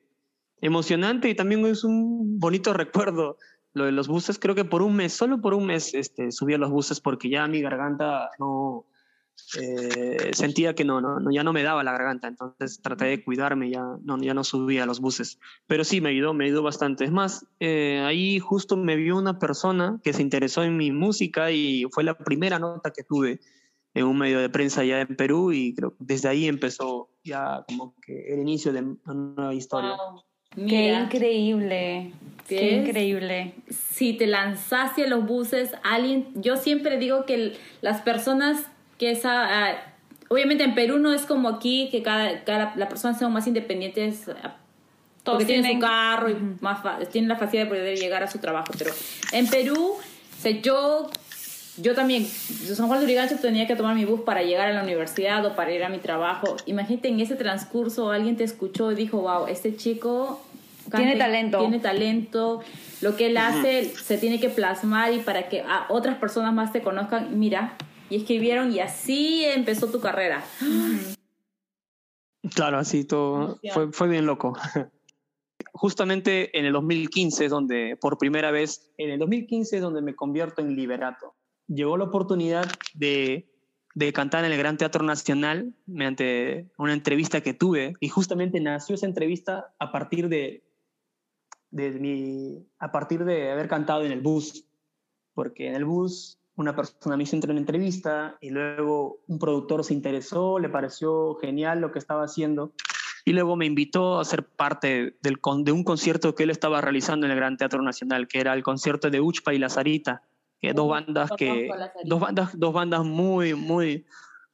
[0.62, 3.38] emocionante y también es un bonito recuerdo.
[3.74, 6.54] Lo de los buses, creo que por un mes, solo por un mes, este, subí
[6.54, 8.86] a los buses porque ya mi garganta no,
[9.60, 13.70] eh, sentía que no, no, ya no me daba la garganta, entonces traté de cuidarme,
[13.70, 15.40] ya no, ya no subía a los buses.
[15.68, 17.04] Pero sí, me ayudó, me ayudó bastante.
[17.04, 21.52] Es más, eh, ahí justo me vio una persona que se interesó en mi música
[21.52, 23.42] y fue la primera nota que tuve
[23.96, 27.64] en un medio de prensa ya en Perú y creo que desde ahí empezó ya
[27.68, 29.96] como que el inicio de una nueva historia.
[30.56, 32.12] Qué increíble,
[32.48, 33.56] qué increíble.
[33.70, 38.66] Si te lanzaste a los buses, alguien, yo siempre digo que las personas
[38.98, 39.96] que esa, ah,
[40.30, 44.30] obviamente en Perú no es como aquí, que cada, cada la persona son más independientes
[44.30, 44.58] ah,
[45.24, 48.72] porque tienen, su carro y más tienen la facilidad de poder llegar a su trabajo,
[48.78, 48.92] pero
[49.32, 49.96] en Perú,
[50.44, 51.10] o yo
[51.78, 54.74] yo también, de San Juan de Urigancho tenía que tomar mi bus para llegar a
[54.74, 56.56] la universidad o para ir a mi trabajo.
[56.66, 60.42] Imagínate en ese transcurso alguien te escuchó y dijo, wow, este chico
[60.96, 61.60] tiene talento.
[61.60, 62.62] Tiene talento.
[63.02, 66.82] Lo que él hace se tiene que plasmar y para que otras personas más te
[66.82, 67.38] conozcan.
[67.38, 67.76] Mira,
[68.10, 70.44] y escribieron y así empezó tu carrera.
[72.54, 74.54] Claro, así todo fue, fue bien loco.
[75.74, 80.16] Justamente en el 2015 es donde por primera vez, en el 2015 es donde me
[80.16, 81.35] convierto en liberato.
[81.68, 83.50] Llegó la oportunidad de,
[83.96, 88.96] de cantar en el Gran Teatro Nacional mediante una entrevista que tuve y justamente nació
[88.96, 90.64] esa entrevista a partir de,
[91.72, 94.66] de mi, a partir de haber cantado en el bus,
[95.34, 99.94] porque en el bus una persona me hizo una entrevista y luego un productor se
[99.94, 102.74] interesó, le pareció genial lo que estaba haciendo
[103.26, 107.26] y luego me invitó a ser parte del, de un concierto que él estaba realizando
[107.26, 110.22] en el Gran Teatro Nacional, que era el concierto de Uchpa y Lazarita,
[110.66, 111.70] que dos bandas que
[112.06, 114.06] dos bandas dos bandas muy muy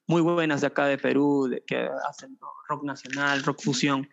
[0.08, 2.38] muy buenas de acá de Perú, de, que hacen
[2.68, 4.10] rock nacional, rock fusión.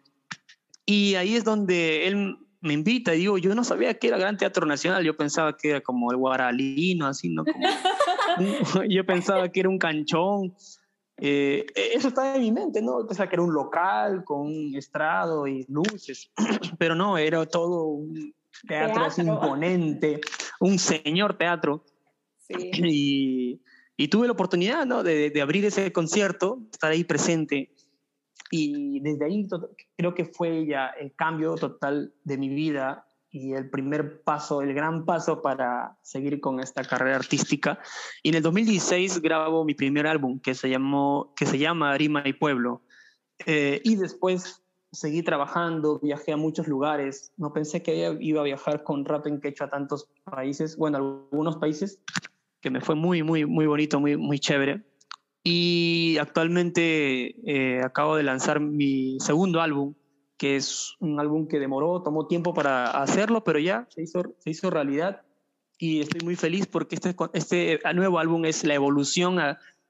[0.86, 4.36] Y ahí es donde él me invita y digo, yo no sabía que era Gran
[4.36, 7.44] Teatro Nacional, yo pensaba que era como el Guaralino, así, ¿no?
[8.88, 10.54] yo pensaba que era un canchón.
[11.20, 13.04] Eh, eso estaba en mi mente, ¿no?
[13.04, 16.30] Pensaba que era un local con un estrado y luces,
[16.78, 18.32] pero no, era todo un
[18.66, 20.20] teatro, imponente,
[20.60, 21.84] un señor teatro.
[22.38, 22.70] Sí.
[22.74, 23.62] Y,
[23.96, 25.02] y, tuve la oportunidad, ¿no?
[25.02, 27.74] De, de abrir ese concierto, estar ahí presente
[28.50, 29.46] y desde ahí
[29.96, 34.72] creo que fue ya el cambio total de mi vida y el primer paso, el
[34.72, 37.78] gran paso para seguir con esta carrera artística.
[38.22, 42.22] Y en el 2016 grabo mi primer álbum que se, llamó, que se llama Arima
[42.24, 42.82] y Pueblo.
[43.44, 44.62] Eh, y después
[44.92, 47.32] seguí trabajando, viajé a muchos lugares.
[47.36, 51.56] No pensé que iba a viajar con rap en quechua a tantos países, bueno, algunos
[51.56, 52.00] países,
[52.60, 54.82] que me fue muy, muy, muy bonito, muy, muy chévere.
[55.44, 59.94] Y actualmente eh, acabo de lanzar mi segundo álbum,
[60.36, 64.50] que es un álbum que demoró, tomó tiempo para hacerlo, pero ya se hizo, se
[64.50, 65.22] hizo realidad.
[65.78, 69.38] Y estoy muy feliz porque este, este nuevo álbum es la evolución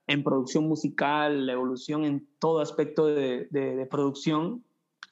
[0.07, 4.65] en producción musical, la evolución en todo aspecto de, de, producción.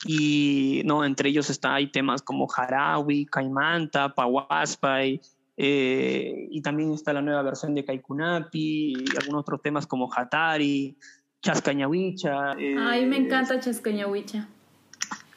[0.05, 5.20] Y no, entre ellos está, hay temas como Harawi, Caimanta, Pahuaspa y
[5.57, 10.97] eh, y también está la nueva versión de Kaikunapi, y algunos otros temas como Hatari,
[11.40, 12.53] Chascañahuicha.
[12.59, 14.49] Eh, Ay, me encanta Chascañahuicha.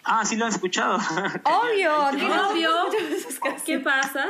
[0.04, 0.98] Ah, sí lo has escuchado.
[1.46, 2.72] Obvio, ¿qué obvio.
[3.66, 4.28] ¿Qué pasa?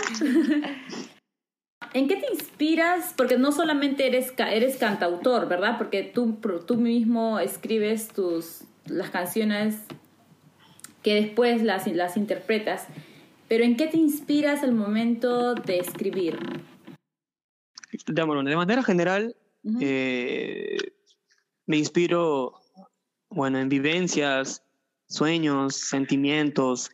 [1.93, 3.13] ¿En qué te inspiras?
[3.15, 5.77] Porque no solamente eres, eres cantautor, ¿verdad?
[5.77, 9.86] Porque tú, tú mismo escribes tus, las canciones
[11.04, 12.88] que después las, las interpretas.
[13.47, 16.38] Pero ¿en qué te inspiras al momento de escribir?
[18.06, 19.36] de manera general,
[19.82, 20.78] eh,
[21.66, 22.54] me inspiro,
[23.30, 24.64] bueno, en vivencias,
[25.08, 26.91] sueños, sentimientos,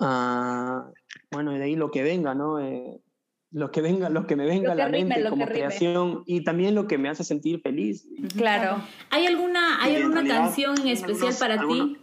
[0.00, 0.90] uh,
[1.30, 2.58] bueno, de ahí lo que venga, ¿no?
[2.58, 3.00] Eh,
[3.50, 6.86] lo que venga, lo que me venga a la mente como creación y también lo
[6.86, 8.06] que me hace sentir feliz.
[8.36, 8.82] Claro.
[9.10, 11.96] ¿Hay alguna, hay alguna canción en especial para ti?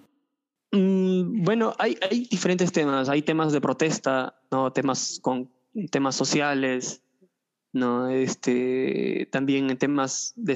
[0.76, 3.10] Bueno, hay, hay diferentes temas.
[3.10, 4.72] Hay temas de protesta, ¿no?
[4.72, 5.50] temas con
[5.92, 7.02] temas sociales,
[7.74, 8.08] ¿no?
[8.08, 10.54] Este, también temas de,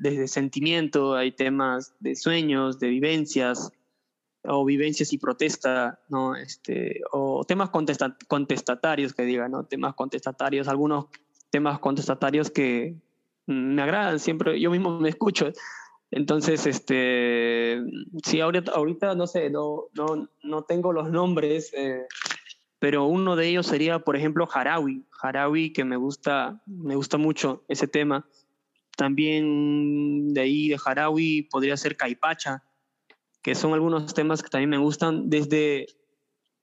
[0.00, 3.70] de, sentimiento, hay temas de sueños, de vivencias,
[4.44, 6.34] o vivencias y protesta, ¿no?
[6.34, 9.64] Este, o temas contestatarios, que diga, ¿no?
[9.64, 11.06] Temas contestatarios, algunos
[11.50, 12.96] temas contestatarios que
[13.46, 15.52] me agradan, siempre yo mismo me escucho.
[16.12, 17.82] Entonces, este,
[18.22, 22.06] sí, ahorita, ahorita no sé, no, no, no tengo los nombres, eh,
[22.78, 25.06] pero uno de ellos sería, por ejemplo, Harawi.
[25.22, 28.26] Harawi, que me gusta, me gusta mucho ese tema.
[28.94, 32.62] También de ahí de Harawi podría ser Caipacha,
[33.40, 35.86] que son algunos temas que también me gustan desde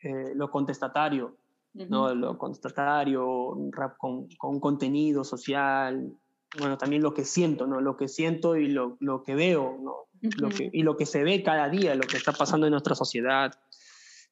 [0.01, 1.37] eh, lo contestatario,
[1.73, 2.13] ¿no?
[2.13, 6.13] Lo contestatario, rap con, con, contenido social,
[6.57, 7.81] bueno, también lo que siento, ¿no?
[7.81, 10.09] Lo que siento y lo, lo que veo, ¿no?
[10.37, 12.95] lo que, y lo que se ve cada día, lo que está pasando en nuestra
[12.95, 13.53] sociedad.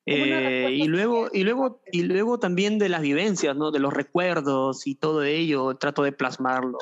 [0.05, 4.87] Eh, y luego y luego y luego también de las vivencias no de los recuerdos
[4.87, 6.77] y todo ello trato de plasmarlo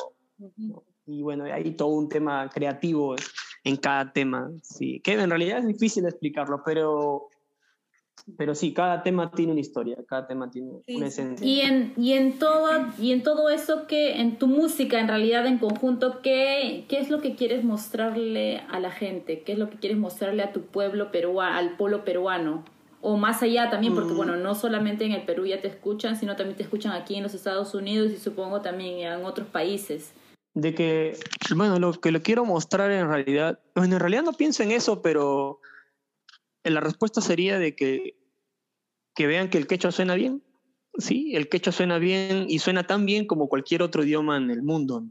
[1.08, 3.16] y bueno hay todo un tema creativo
[3.64, 7.30] en cada tema sí que en realidad es difícil explicarlo pero
[8.38, 11.46] pero sí, cada tema tiene una historia, cada tema tiene una esencia.
[11.46, 15.46] Y en, y en todo, y en todo eso que, en tu música, en realidad,
[15.46, 19.44] en conjunto, ¿qué, ¿qué es lo que quieres mostrarle a la gente?
[19.44, 22.64] ¿Qué es lo que quieres mostrarle a tu pueblo peruano, al pueblo peruano?
[23.02, 24.18] O más allá también, porque Mm.
[24.18, 27.22] bueno, no solamente en el Perú ya te escuchan, sino también te escuchan aquí en
[27.22, 30.12] los Estados Unidos y supongo también en otros países.
[30.56, 31.16] De que,
[31.56, 35.04] bueno, lo que le quiero mostrar en realidad, bueno, en realidad no pienso en eso,
[35.04, 35.60] pero
[36.74, 38.18] la respuesta sería de que,
[39.16, 40.44] que vean que el quechua suena bien.
[40.98, 44.64] Sí, el quechua suena bien y suena tan bien como cualquier otro idioma en el
[44.64, 45.06] mundo.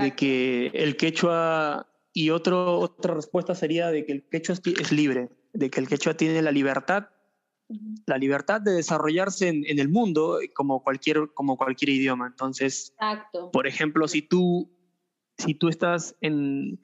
[0.00, 4.92] De que el quechua y otro, otra respuesta sería de que el quechua es, es
[4.92, 7.08] libre, de que el quechua tiene la libertad,
[8.06, 12.26] la libertad de desarrollarse en, en, el mundo como cualquier, como cualquier idioma.
[12.26, 13.50] Entonces, Exacto.
[13.50, 14.70] por ejemplo, si tú,
[15.38, 16.80] si tú estás en,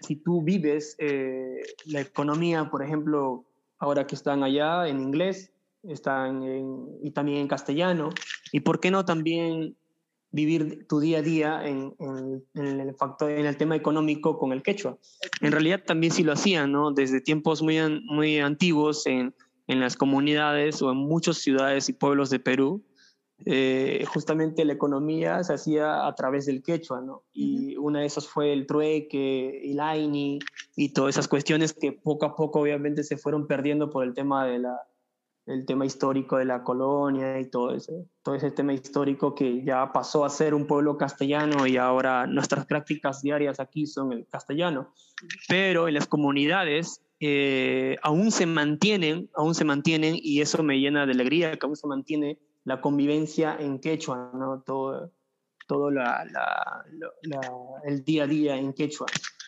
[0.00, 3.44] si tú vives eh, la economía, por ejemplo,
[3.78, 8.10] ahora que están allá en inglés, están en, y también en castellano,
[8.52, 9.76] y por qué no también
[10.30, 11.94] vivir tu día a día en,
[12.54, 14.96] el factor, en el tema económico con el quechua.
[15.40, 16.90] En realidad también sí lo hacían, ¿no?
[16.90, 19.34] Desde tiempos muy, muy antiguos en,
[19.66, 22.82] en las comunidades o en muchas ciudades y pueblos de Perú,
[23.46, 27.22] eh, justamente la economía se hacía a través del quechua, ¿no?
[27.32, 27.84] Y uh -huh.
[27.86, 30.38] una de esas fue el trueque, el aini
[30.76, 34.46] y todas esas cuestiones que poco a poco obviamente se fueron perdiendo por el tema
[34.46, 34.80] de la
[35.46, 39.92] el tema histórico de la colonia y todo ese, todo ese tema histórico que ya
[39.92, 44.94] pasó a ser un pueblo castellano y ahora nuestras prácticas diarias aquí son el castellano.
[45.48, 51.06] Pero en las comunidades eh, aún se mantienen, aún se mantienen y eso me llena
[51.06, 54.62] de alegría, que aún se mantiene la convivencia en quechua, ¿no?
[54.64, 55.12] Todo,
[55.66, 55.96] todo el
[58.04, 59.06] día a día en quechua.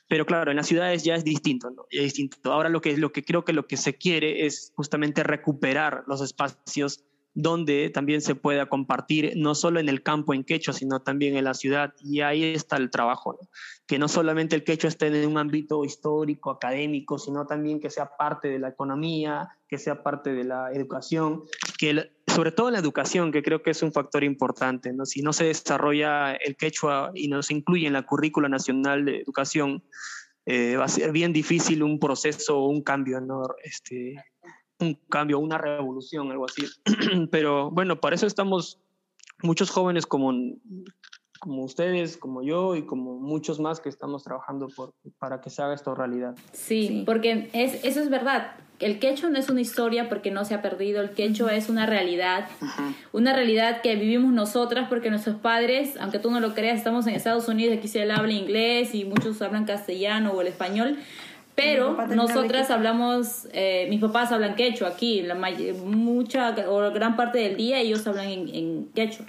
[0.09, 2.53] Pero claro, en las ciudades ya es distinto, es distinto.
[2.53, 6.21] Ahora lo que, lo que creo que lo que se quiere es justamente recuperar los
[6.21, 7.05] espacios
[7.35, 11.45] donde también se pueda compartir, no solo en el campo en quechua, sino también en
[11.45, 11.93] la ciudad.
[12.01, 13.39] Y ahí está el trabajo,
[13.87, 18.17] que no solamente el quechua esté en un ámbito histórico, académico, sino también que sea
[18.17, 21.43] parte de la economía, que sea parte de la educación,
[21.77, 24.93] que sobre todo la educación, que creo que es un factor importante.
[24.93, 25.05] ¿no?
[25.05, 29.19] Si no se desarrolla el quechua y no se incluye en la currícula nacional de
[29.19, 29.83] educación,
[30.47, 33.43] eh, va a ser bien difícil un proceso o un cambio, ¿no?
[33.63, 34.17] este,
[34.81, 36.67] un cambio, una revolución, algo así.
[37.31, 38.81] Pero bueno, para eso estamos
[39.43, 40.33] muchos jóvenes como,
[41.39, 45.63] como ustedes, como yo y como muchos más que estamos trabajando por, para que se
[45.63, 46.35] haga esto realidad.
[46.53, 47.03] Sí, sí.
[47.07, 48.57] porque es, eso es verdad.
[48.81, 51.57] El quechua no es una historia porque no se ha perdido, el quechua -huh.
[51.57, 52.95] es una realidad, uh -huh.
[53.13, 57.15] una realidad que vivimos nosotras porque nuestros padres, aunque tú no lo creas, estamos en
[57.15, 60.99] Estados Unidos, aquí se habla inglés y muchos hablan castellano o el español,
[61.55, 65.35] pero nosotras hablamos, eh, mis papás hablan quechua aquí, la
[65.85, 69.27] mucha o gran parte del día ellos hablan en, en quechua.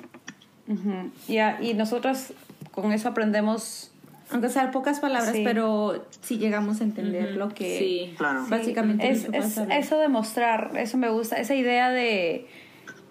[0.68, 1.12] Uh -huh.
[1.28, 2.34] yeah, y nosotros
[2.72, 3.92] con eso aprendemos,
[4.32, 5.44] aunque sean pocas palabras, sí.
[5.44, 7.38] pero sí llegamos a entender uh -huh.
[7.38, 8.14] lo que sí.
[8.18, 8.46] claro.
[8.50, 12.48] básicamente es, es eso de mostrar, eso me gusta, esa idea de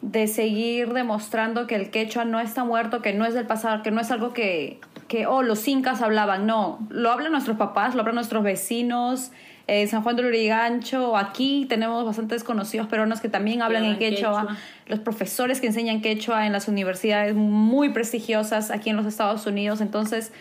[0.03, 3.91] de seguir demostrando que el quechua no está muerto, que no es del pasado, que
[3.91, 4.79] no es algo que,
[5.15, 9.31] que oh, los incas hablaban, no, lo hablan nuestros papás, lo hablan nuestros vecinos,
[9.69, 13.97] en eh, San Juan de Lurigancho, aquí tenemos bastantes conocidos peruanos que también hablan en
[13.97, 14.41] quechua.
[14.41, 14.57] quechua,
[14.89, 19.81] los profesores que enseñan quechua en las universidades muy prestigiosas aquí en los Estados Unidos,
[19.81, 20.33] entonces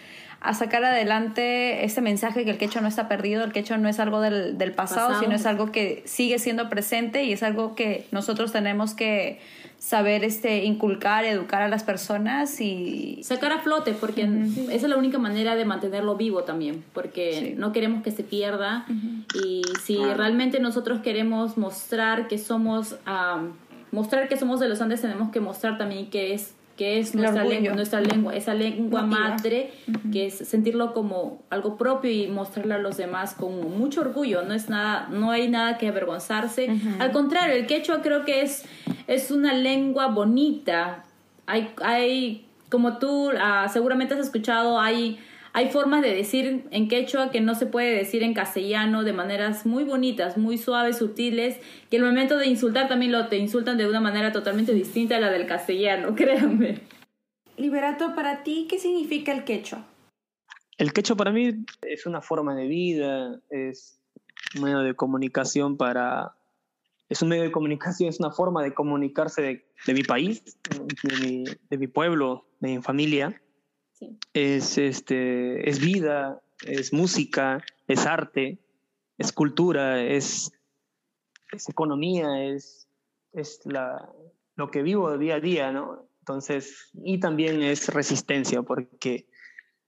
[0.41, 3.99] a sacar adelante este mensaje que el quechua no está perdido, el quechua no es
[3.99, 7.75] algo del, del pasado, pasado, sino es algo que sigue siendo presente y es algo
[7.75, 9.39] que nosotros tenemos que
[9.83, 14.71] saber este inculcar, educar a las personas y sacar a flote porque uh -huh.
[14.71, 17.55] esa es la única manera de mantenerlo vivo también porque sí.
[17.57, 19.45] no queremos que se pierda uh -huh.
[19.45, 20.13] y si ah.
[20.13, 23.51] realmente nosotros queremos mostrar que somos um,
[23.91, 27.43] mostrar que somos de los Andes tenemos que mostrar también que es que es nuestra
[27.43, 30.11] lengua, nuestra lengua, esa lengua madre, uh -huh.
[30.11, 34.41] que es sentirlo como algo propio y mostrarlo a los demás con mucho orgullo.
[34.41, 36.69] No es nada, no hay nada que avergonzarse.
[36.69, 37.01] Uh -huh.
[37.01, 38.65] Al contrario, el quechua creo que es,
[39.07, 41.03] es una lengua bonita.
[41.45, 45.19] Hay, hay como tú uh, seguramente has escuchado, hay
[45.55, 49.67] hay formas de decir en quechua que no se puede decir en castellano de maneras
[49.67, 51.59] muy bonitas, muy suaves, sutiles,
[51.91, 55.19] que el momento de insultar también lo te insultan de una manera totalmente distinta a
[55.19, 56.79] la del castellano, créanme.
[57.55, 59.85] Liberato, para ti, ¿qué significa el quechua?
[60.79, 63.99] El quechua para mí es una forma de vida, es
[64.55, 66.35] un medio de comunicación para...
[67.09, 70.57] Es un medio de comunicación, es una forma de comunicarse de, de mi país,
[71.03, 73.39] de mi, de mi pueblo, de mi familia
[74.33, 78.57] es, este, es vida, es música, es arte,
[79.17, 80.51] es cultura, es,
[81.51, 82.87] es economía, es,
[83.33, 84.09] es la,
[84.55, 86.07] lo que vivo día a día, ¿no?
[86.19, 89.27] Entonces, y también es resistencia, porque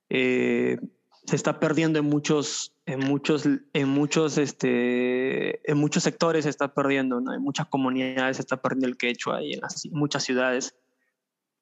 [0.09, 0.77] eh,
[1.25, 6.73] se está perdiendo en muchos, en muchos, en muchos, este, en muchos sectores se está
[6.73, 7.33] perdiendo, ¿no?
[7.33, 9.61] En muchas comunidades se está perdiendo el quechua y en,
[9.91, 10.75] muchas ciudades.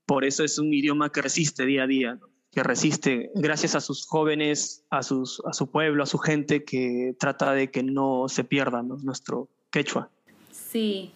[0.05, 2.32] Por eso es un idioma que resiste día a día, ¿no?
[2.53, 7.15] Que resiste gracias a sus jóvenes, a, sus, a su pueblo, a su gente que
[7.19, 10.09] trata de que no se pierda nuestro quechua.
[10.51, 11.11] Sí.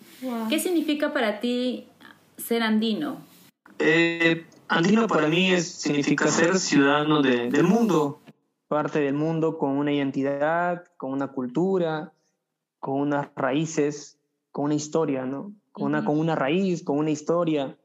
[0.49, 1.87] ¿Qué significa para ti
[2.37, 3.17] ser andino?
[3.79, 8.19] Eh, andino para mí es, significa ser ciudadano del mundo,
[8.67, 12.13] parte del mundo con una identidad, con una cultura,
[12.79, 14.17] con unas raíces,
[14.51, 15.53] con una historia, ¿no?
[15.71, 17.77] Con, una, con una raíz, con una historia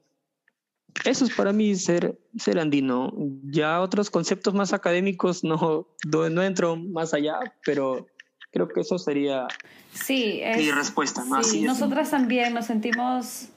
[1.05, 3.13] eso es para mí ser, ser andino.
[3.43, 8.07] Ya otros conceptos más académicos no, no, entro más allá, pero
[8.51, 9.47] creo que eso sería
[9.93, 11.23] sí, mi respuesta.
[11.41, 13.49] Sí, nosotras también nos sentimos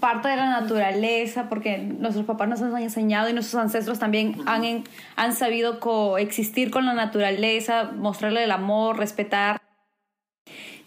[0.00, 4.84] parte de la naturaleza porque nuestros papás nos han enseñado y nuestros ancestros también han,
[5.16, 9.62] han sabido coexistir con la naturaleza, mostrarle el amor, respetar.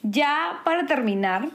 [0.04, 1.50] Ya para terminar,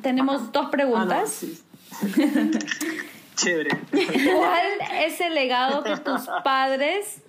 [0.00, 1.44] tenemos dos preguntas.
[1.44, 2.04] Ah,
[3.36, 3.70] Chévere.
[3.90, 4.66] ¿Cuál
[5.04, 7.22] es el legado que tus padres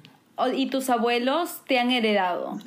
[0.54, 2.60] y tus abuelos te han heredado?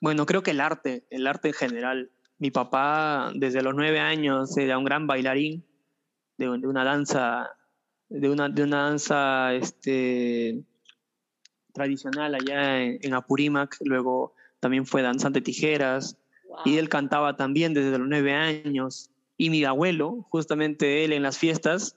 [0.00, 2.10] Bueno, creo que el arte, el arte en general.
[2.38, 5.64] Mi papá desde los nueve años era un gran bailarín
[6.38, 7.50] de, una danza,
[8.08, 10.64] de una, de una danza este,
[11.72, 13.76] tradicional allá en, Apurímac.
[13.84, 16.16] Luego también fue danzante tijeras.
[16.64, 19.11] Y él cantaba también desde los nueve años.
[19.42, 21.96] Y mi abuelo, justamente él en las fiestas,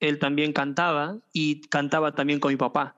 [0.00, 2.96] él también cantaba y cantaba también con mi papá.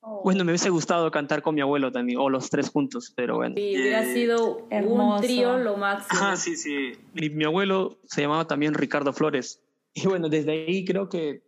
[0.00, 0.20] Oh.
[0.22, 3.54] Bueno, me hubiese gustado cantar con mi abuelo también, o los tres juntos, pero bueno.
[3.56, 6.20] Sí, hubiera sido un trío lo máximo.
[6.22, 6.92] Ah, sí, sí.
[7.14, 9.62] Mi, mi, abuelo se llamaba también Ricardo Flores.
[9.94, 11.44] Y bueno, desde ahí creo que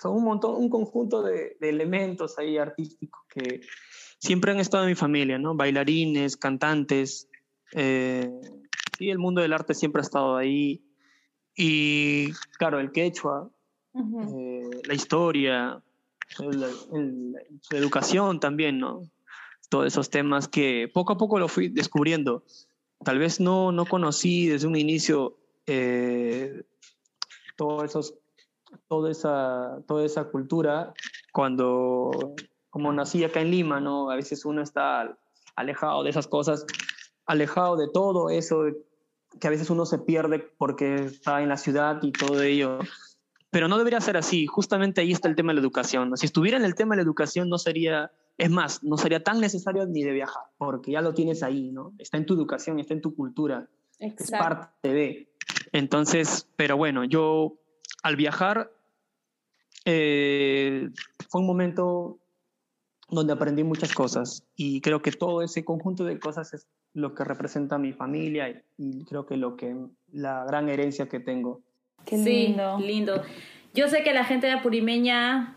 [0.00, 3.62] son un montón, un conjunto de, de elementos ahí artísticos que
[4.20, 5.56] siempre han estado en mi familia, ¿no?
[5.56, 7.28] Bailarines, cantantes.
[7.72, 8.30] Eh,
[8.96, 10.84] sí, el mundo del arte siempre ha estado ahí.
[11.56, 13.50] Y claro, el quechua,
[13.94, 15.82] eh, la historia,
[16.38, 19.02] la educación también, ¿no?
[19.68, 22.44] Todos esos temas que poco a poco lo fui descubriendo.
[23.04, 26.62] Tal vez no, no conocí desde un inicio eh,
[27.56, 28.14] todo esos,
[28.88, 30.92] toda, esa, toda esa cultura
[31.32, 32.34] cuando,
[32.68, 34.10] como nací acá en Lima, ¿no?
[34.10, 35.16] A veces uno está
[35.56, 36.64] alejado de esas cosas,
[37.26, 38.64] alejado de todo eso
[39.38, 42.78] que a veces uno se pierde porque está en la ciudad y todo ello.
[43.50, 44.46] Pero no debería ser así.
[44.46, 46.16] Justamente ahí está el tema de la educación.
[46.16, 49.40] Si estuviera en el tema de la educación, no sería, es más, no sería tan
[49.40, 51.92] necesario ni de viajar, porque ya lo tienes ahí, ¿no?
[51.98, 53.68] Está en tu educación, está en tu cultura.
[53.98, 55.32] Es parte de.
[55.72, 57.58] Entonces, pero bueno, yo
[58.02, 58.72] al viajar
[59.84, 60.90] eh,
[61.28, 62.18] fue un momento
[63.10, 67.24] donde aprendí muchas cosas y creo que todo ese conjunto de cosas es lo que
[67.24, 69.76] representa mi familia y, creo que lo que
[70.12, 71.60] la gran herencia que tengo.
[72.04, 72.78] Qué lindo.
[72.78, 73.22] Sí, lindo.
[73.74, 75.56] Yo sé que la gente de Apurimeña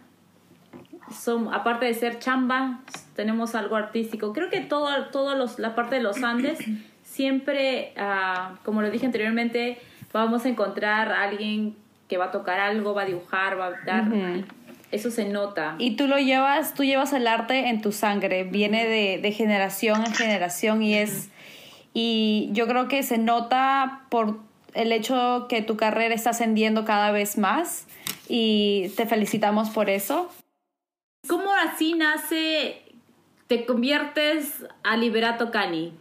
[1.11, 2.83] son aparte de ser chamba,
[3.15, 4.33] tenemos algo artístico.
[4.33, 6.59] Creo que todo todo los, la parte de los Andes
[7.03, 9.77] siempre ah, como lo dije anteriormente,
[10.11, 11.75] vamos a encontrar a alguien
[12.07, 14.03] que va a tocar algo, va a dibujar, va a dar
[14.93, 15.75] eso se nota.
[15.79, 20.05] Y tú lo llevas, tú llevas el arte en tu sangre, viene de, de generación
[20.05, 21.29] en generación y es,
[21.93, 24.37] y yo creo que se nota por
[24.75, 27.87] el hecho que tu carrera está ascendiendo cada vez más
[28.29, 30.29] y te felicitamos por eso.
[31.27, 32.81] ¿Cómo así nace,
[33.47, 35.93] te conviertes a Liberato Cani?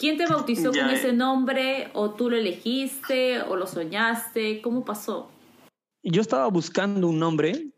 [0.00, 1.90] ¿Quién te bautizó con ese nombre?
[1.92, 3.42] ¿O tú lo elegiste?
[3.42, 4.62] ¿O lo soñaste?
[4.62, 5.30] ¿Cómo pasó?
[6.02, 7.70] Yo estaba buscando un nombre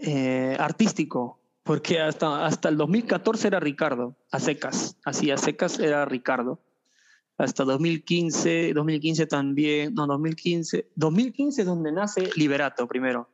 [0.00, 6.04] eh, artístico, porque hasta, hasta el 2014 era Ricardo, a secas, así a secas era
[6.04, 6.60] Ricardo.
[7.36, 13.28] Hasta 2015, 2015 también, no, 2015, 2015 es donde nace Liberato primero.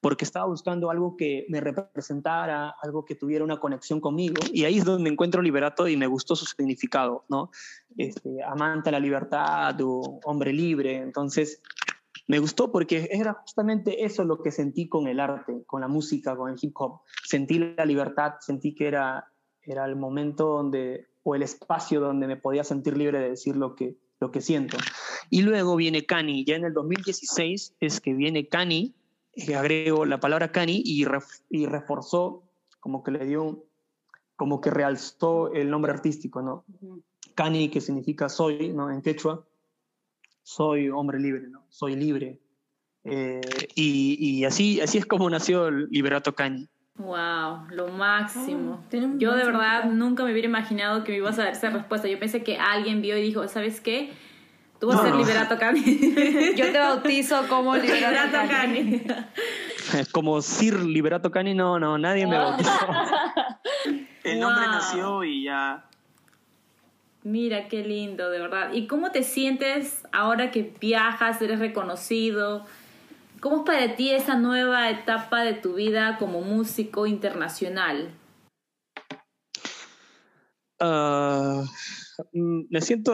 [0.00, 4.78] porque estaba buscando algo que me representara, algo que tuviera una conexión conmigo, y ahí
[4.78, 7.50] es donde encuentro Liberato y me gustó su significado, ¿no?
[7.96, 11.60] Este, amante a la libertad o hombre libre, entonces
[12.30, 16.36] me gustó porque era justamente eso lo que sentí con el arte, con la música,
[16.36, 17.00] con el hip hop.
[17.24, 22.36] Sentí la libertad, sentí que era, era el momento donde, o el espacio donde me
[22.36, 24.76] podía sentir libre de decir lo que, lo que siento.
[25.28, 28.94] Y luego viene Cani, ya en el 2016 es que viene Cani,
[29.32, 31.04] eh, agrego la palabra Cani y,
[31.48, 32.44] y reforzó,
[32.78, 33.64] como que le dio,
[34.36, 36.64] como que realzó el nombre artístico, ¿no?
[37.34, 38.88] Cani, que significa soy, ¿no?
[38.88, 39.44] En quechua
[40.50, 41.64] soy hombre libre, ¿no?
[41.68, 42.40] Soy libre.
[43.04, 43.40] Eh,
[43.76, 46.68] y, y, así, así es como nació el Liberato Cani.
[46.96, 48.84] Wow, lo máximo.
[48.92, 52.08] Oh, Yo de verdad nunca me hubiera imaginado que me ibas a dar esa respuesta.
[52.08, 54.12] Yo pensé que alguien vio y dijo, ¿sabes qué?
[54.80, 55.82] Tú vas a ser Liberato Cani.
[56.56, 59.02] Yo te bautizo como Liberato, Cani.
[60.12, 62.86] Como Sir Liberato Cani, no, no, nadie me bautizó.
[64.22, 65.89] el nombre nació y ya
[67.22, 68.72] Mira, qué lindo, de verdad.
[68.72, 72.64] ¿Y cómo te sientes ahora que viajas, eres reconocido?
[73.40, 78.14] ¿Cómo es para ti esa nueva etapa de tu vida como músico internacional?
[82.32, 83.12] Mm, me siento,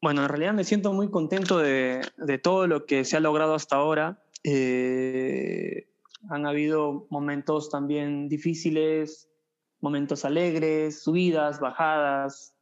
[0.00, 2.02] bueno, en realidad me siento muy contento de,
[2.42, 4.22] todo lo que se ha logrado hasta ahora.
[4.44, 5.88] Eh,
[6.30, 9.27] han habido momentos también difíciles,
[9.80, 12.54] momentos alegres, subidas, bajadas,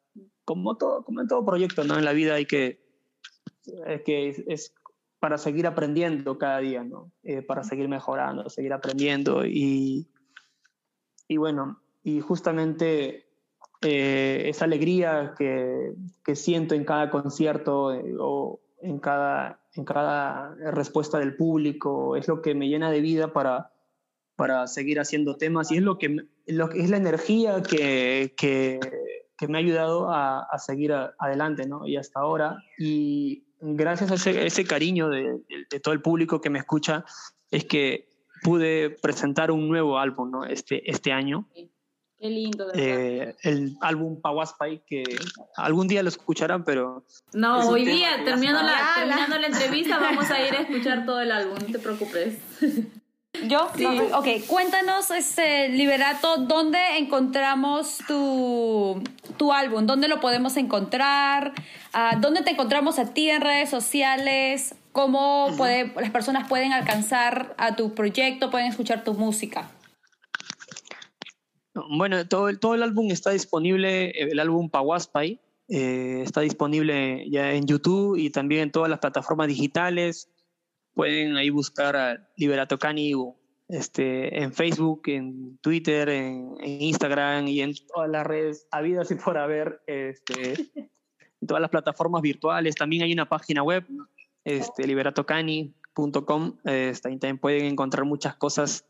[0.44, 1.98] como, todo, como en todo proyecto, ¿no?
[1.98, 2.80] En la vida hay que,
[4.04, 4.74] que es,
[5.18, 7.10] para seguir aprendiendo cada día, ¿no?
[7.22, 10.08] Eh, para seguir mejorando, seguir aprendiendo y,
[11.26, 13.26] y bueno, y justamente
[13.82, 15.94] eh, esa alegría que,
[16.24, 22.28] que, siento en cada concierto eh, o en cada, en cada respuesta del público es
[22.28, 23.72] lo que me llena de vida para,
[24.36, 28.78] para seguir haciendo temas y es lo que, lo que es la energía que, que,
[29.36, 31.86] que me ha ayudado a, a seguir adelante, ¿no?
[31.86, 32.56] Y hasta ahora.
[32.78, 35.40] Y gracias a ese, ese cariño de,
[35.70, 37.04] de, todo el público que me escucha,
[37.50, 38.08] es que
[38.42, 40.44] pude presentar un nuevo álbum, ¿no?
[40.44, 41.48] Este, este año.
[42.18, 42.68] Qué lindo.
[42.74, 45.04] Eh, el álbum Pawaspai, que
[45.56, 47.04] algún día lo escucharán, pero...
[47.34, 51.30] No, hoy día, terminando la, terminando la entrevista, vamos a ir a escuchar todo el
[51.30, 52.38] álbum, no te preocupes.
[53.44, 53.68] ¿Yo?
[53.76, 53.86] Sí.
[53.86, 59.02] ok, cuéntanos, este, Liberato, ¿dónde encontramos tu,
[59.36, 59.86] tu álbum?
[59.86, 61.52] ¿Dónde lo podemos encontrar?
[61.94, 64.74] Uh, ¿Dónde te encontramos a ti en redes sociales?
[64.92, 69.70] ¿Cómo puede, las personas pueden alcanzar a tu proyecto, pueden escuchar tu música?
[71.90, 77.52] Bueno, todo el, todo el álbum está disponible, el álbum Pawaspai, eh, está disponible ya
[77.52, 80.30] en YouTube y también en todas las plataformas digitales
[80.96, 83.12] pueden ahí buscar a Liberato Cani
[83.68, 89.36] este, en Facebook, en Twitter, en, Instagram y en todas las redes habidas y por
[89.36, 92.74] haber, este, en todas las plataformas virtuales.
[92.74, 93.86] También hay una página web,
[94.42, 96.56] este, liberatocani.com.
[96.64, 98.86] Este, ahí también pueden encontrar muchas cosas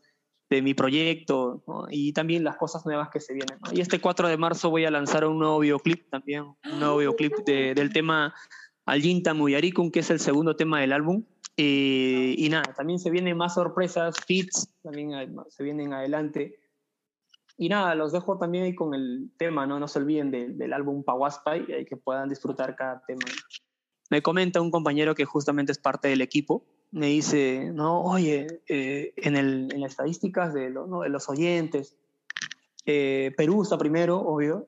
[0.49, 3.57] de mi proyecto y también las cosas nuevas que se vienen.
[3.73, 7.33] Y este 4 de marzo voy a lanzar un nuevo videoclip también, un nuevo videoclip
[7.43, 8.33] del tema
[8.85, 11.25] Aljinta Muyarikun, que es el segundo tema del álbum.
[11.59, 15.11] Eh, y nada, también se vienen más sorpresas, fits, también
[15.49, 16.59] se vienen adelante.
[17.57, 21.03] Y nada, los dejo también ahí con el tema, no, no se olviden del álbum
[21.03, 23.25] Pawaspai, y que puedan disfrutar cada tema.
[24.11, 29.13] Me comenta un compañero que justamente es parte del equipo, me dice, no, oye, eh,
[29.17, 31.01] en, el, en las estadísticas de, ¿no?
[31.01, 31.97] de los oyentes,
[32.85, 34.67] eh, Perú está primero, obvio,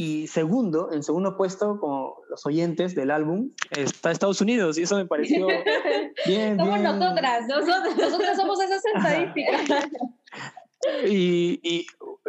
[0.00, 4.78] y segundo, en segundo puesto, como los oyentes del álbum, está Estados Unidos.
[4.78, 5.48] Y eso me pareció
[6.26, 6.56] bien.
[6.56, 9.88] Somos nosotras, nosotras, nosotras somos esas estadísticas.
[11.04, 11.86] Y, y,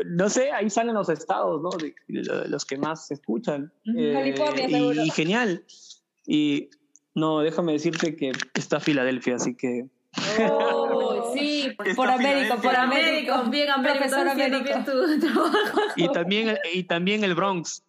[0.07, 1.69] no sé, ahí salen los estados, ¿no?
[1.69, 1.93] De,
[2.47, 3.71] los que más se escuchan.
[3.85, 5.03] California, eh, seguro.
[5.03, 5.63] Y, genial.
[6.25, 6.71] Y
[7.13, 9.85] no, déjame decirte que está Filadelfia, así que.
[10.49, 14.85] Oh, sí, por América, por América, bien América, profesor América.
[14.85, 15.79] tu trabajo.
[15.95, 17.83] Y también, y también el Bronx.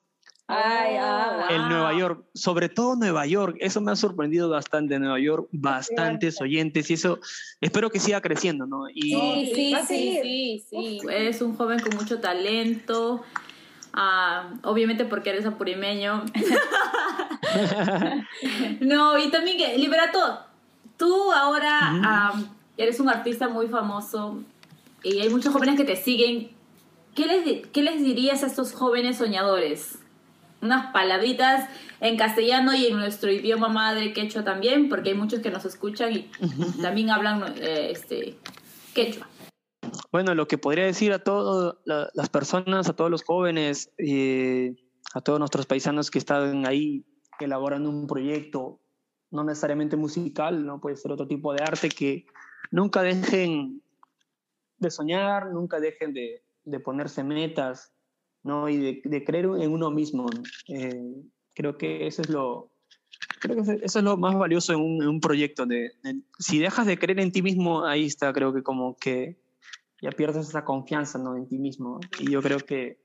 [0.52, 4.98] Ay, ah, El Nueva York, sobre todo Nueva York, eso me ha sorprendido bastante.
[4.98, 7.20] Nueva York, bastantes oyentes y eso
[7.60, 8.88] espero que siga creciendo, ¿no?
[8.92, 9.02] Y...
[9.02, 13.22] Sí, sí, sí, sí, sí, Es un joven con mucho talento.
[13.94, 16.24] Uh, obviamente porque eres apurimeño.
[18.80, 20.49] no, y también que Liberato,
[21.01, 22.44] tú ahora um,
[22.76, 24.44] eres un artista muy famoso
[25.03, 26.51] y hay muchos jóvenes que te siguen.
[27.16, 29.98] ¿Qué les, ¿Qué les dirías a estos jóvenes soñadores?
[30.62, 31.70] unas palabritas
[32.01, 36.12] en castellano y en nuestro idioma madre quechua también, porque hay muchos que nos escuchan
[36.12, 36.30] y
[36.82, 38.36] también hablan eh, este,
[38.94, 39.26] quechua.
[40.12, 44.74] Bueno, lo que podría decir a todas las personas, a todos los jóvenes, eh,
[45.14, 47.05] a todos nuestros paisanos que están ahí
[47.38, 48.80] elaborando un proyecto,
[49.30, 52.26] no necesariamente musical, no puede ser otro tipo de arte, que
[52.70, 53.82] nunca dejen
[54.78, 57.92] de soñar, nunca dejen de, de ponerse metas,
[58.42, 58.68] ¿no?
[58.68, 60.26] Y de, creer en uno mismo.
[60.68, 61.22] Eh,
[61.54, 62.70] creo que eso es lo,
[63.40, 65.66] creo que eso es lo más valioso en un, proyecto.
[65.66, 69.38] De, de, si dejas de creer en ti mismo, ahí está, creo que como que
[70.00, 71.36] ya pierdes esa confianza ¿no?
[71.36, 72.00] en ti mismo.
[72.18, 73.00] Y yo creo que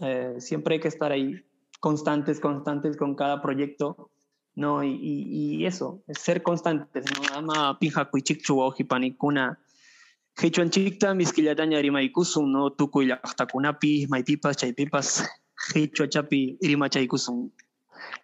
[0.00, 1.44] eh, siempre hay que estar ahí
[1.80, 4.10] constantes, constantes con cada proyecto,
[4.56, 4.82] ¿no?
[4.82, 7.38] Y, y, y eso, es ser constantes, ¿no?
[7.38, 9.60] Ama pinja kuichikchu ojipanikuna,
[10.42, 12.72] hechuan chikta miskillataña rimaykusum, ¿no?
[12.72, 15.28] Tukuy llaqtakunapi, maypipas, chaypipas,
[15.74, 17.50] hechua chapi rimachaykusum.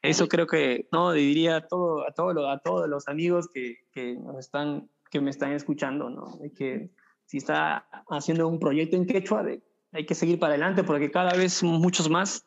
[0.01, 4.15] Eso creo que, no, diría a, todo, a, todo, a todos los amigos que, que,
[4.15, 6.39] nos están, que me están escuchando, ¿no?
[6.41, 6.91] De que
[7.27, 9.63] si está haciendo un proyecto en quechua, de,
[9.93, 12.47] hay que seguir para adelante porque cada vez muchos más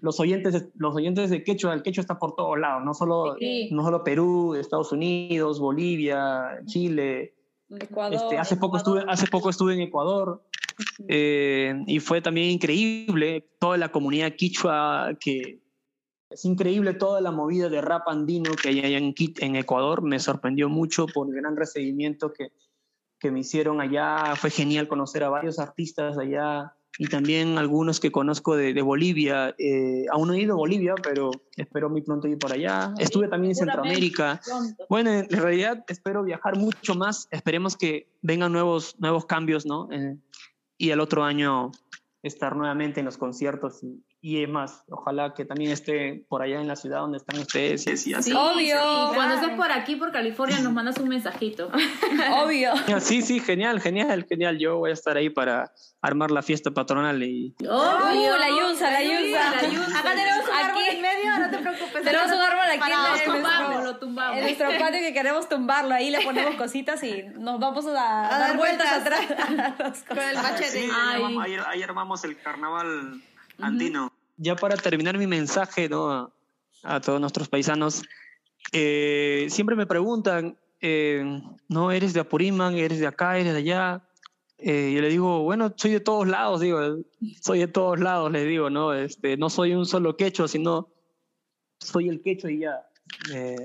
[0.00, 3.68] los oyentes, los oyentes de quechua, el quechua está por todos lados, no solo, sí.
[3.72, 7.34] no solo Perú, Estados Unidos, Bolivia, Chile.
[7.68, 8.98] Ecuador, este, hace, poco Ecuador.
[8.98, 10.44] estuve, hace poco estuve en Ecuador
[11.08, 15.60] eh, y fue también increíble toda la comunidad quichua que
[16.30, 20.02] es increíble toda la movida de rap andino que hay allá en, en Ecuador.
[20.02, 22.52] Me sorprendió mucho por el gran recibimiento que,
[23.18, 24.34] que me hicieron allá.
[24.36, 29.54] Fue genial conocer a varios artistas allá y también algunos que conozco de, de Bolivia.
[29.58, 32.94] Eh, aún no he ido a Bolivia, pero espero muy pronto ir por allá.
[32.98, 34.40] Estuve también en Centroamérica.
[34.88, 37.28] Bueno, en realidad espero viajar mucho más.
[37.30, 39.88] Esperemos que vengan nuevos, nuevos cambios, ¿no?
[39.92, 40.16] Eh,
[40.78, 41.70] y el otro año
[42.22, 46.60] estar nuevamente en los conciertos y, y es más, ojalá que también esté por allá
[46.60, 48.30] en la ciudad donde están ustedes y así.
[48.30, 48.76] Sí, obvio.
[48.76, 51.70] Sí, cuando estés por aquí, por California, nos mandas un mensajito.
[52.42, 52.72] obvio.
[52.98, 54.58] Sí, sí, genial, genial, genial.
[54.58, 55.72] Yo voy a estar ahí para
[56.02, 57.54] armar la fiesta patronal y...
[57.60, 58.34] ¡Obvio!
[58.34, 59.48] Uh, la Yunza, la Yunza.
[59.48, 59.60] Acá
[60.16, 62.02] tenemos un árbol en medio, no te preocupes.
[62.02, 64.38] Tenemos un árbol aquí Para, en, lo tumbamos, nuestro, lo tumbamos.
[64.38, 65.94] en nuestro patio que queremos tumbarlo.
[65.94, 70.04] Ahí le ponemos cositas y nos vamos a, a dar vueltas atrás.
[70.08, 70.68] Con el machete.
[70.68, 73.22] Sí, ahí, ahí, ahí armamos el carnaval
[73.60, 74.15] andino.
[74.36, 76.32] Ya para terminar mi mensaje ¿no?
[76.82, 78.02] a, todos nuestros paisanos,
[78.72, 84.02] eh, siempre me preguntan, eh, ¿no eres de Apurímac, eres de acá, eres de allá?
[84.58, 86.80] Eh, yo le digo, bueno, soy de todos lados, digo,
[87.42, 88.94] soy de todos lados, les digo, ¿no?
[88.94, 90.88] Este, no soy un solo quechua, sino
[91.78, 92.86] soy el quechua y ya.
[93.34, 93.56] Eh,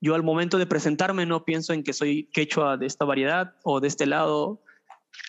[0.00, 3.80] yo al momento de presentarme no pienso en que soy quechua de esta variedad o
[3.80, 4.62] de este lado,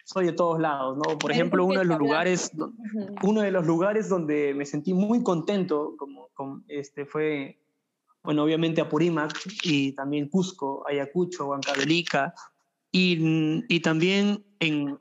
[0.06, 1.18] soy de todos lados, ¿no?
[1.18, 2.52] Por ejemplo, uno de los lugares,
[3.24, 7.60] uno de los lugares donde me sentí muy contento, como, como este fue,
[8.24, 9.34] bueno, obviamente Apurímac
[9.64, 12.34] y también Cusco, Ayacucho, Huancavelica
[12.92, 14.98] y, y también en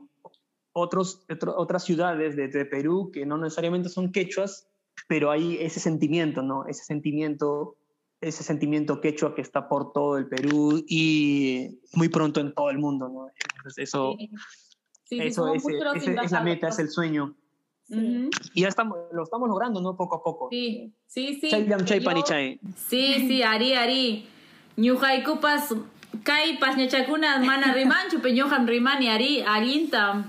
[0.72, 4.68] otros, otro, otras ciudades de, de, Perú que no necesariamente son quechuas,
[5.08, 6.66] pero hay ese sentimiento, ¿no?
[6.66, 7.76] Ese sentimiento,
[8.20, 12.78] ese sentimiento quechua que está por todo el Perú y muy pronto en todo el
[12.78, 13.28] mundo, ¿no?
[13.56, 14.16] Entonces eso...
[14.18, 14.30] Sí.
[15.08, 15.64] Sí, Eso es,
[15.96, 17.34] ese, es la meta, es el sueño.
[17.88, 18.28] Sí.
[18.52, 19.96] Y ya estamos, lo estamos logrando, ¿no?
[19.96, 20.48] Poco a poco.
[20.50, 21.48] Sí, sí, sí.
[21.48, 22.60] Chay, chay, pani, chay.
[22.76, 24.28] Sí, sí, Ari, Ari.
[24.76, 25.74] Ñuhay kupas,
[26.22, 30.24] kai pasñachakuna mana rimanchu, peñojan rimani, Ari, alinta.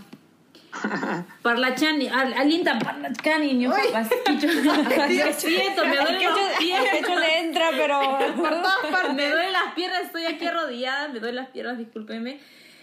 [1.41, 3.89] Parlachani, alinta parlachani, ñuhay
[5.34, 6.93] Siento, me duele los pies.
[6.93, 7.99] Hecho le entra, pero
[8.38, 9.13] por todas partes.
[9.13, 12.39] Me duelen las piernas, estoy aquí arrodillada, me duelen las piernas, discúlpeme.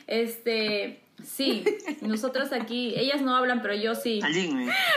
[0.06, 1.64] Este, Sí,
[2.02, 4.20] nosotros aquí, ellas no hablan, pero yo sí.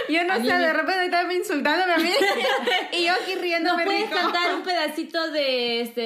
[0.10, 2.12] Yo no sé, de repente estaba insultándome a mí
[2.94, 3.78] y yo aquí riendo.
[3.78, 6.02] ¿No puedes cantar un pedacito de, este,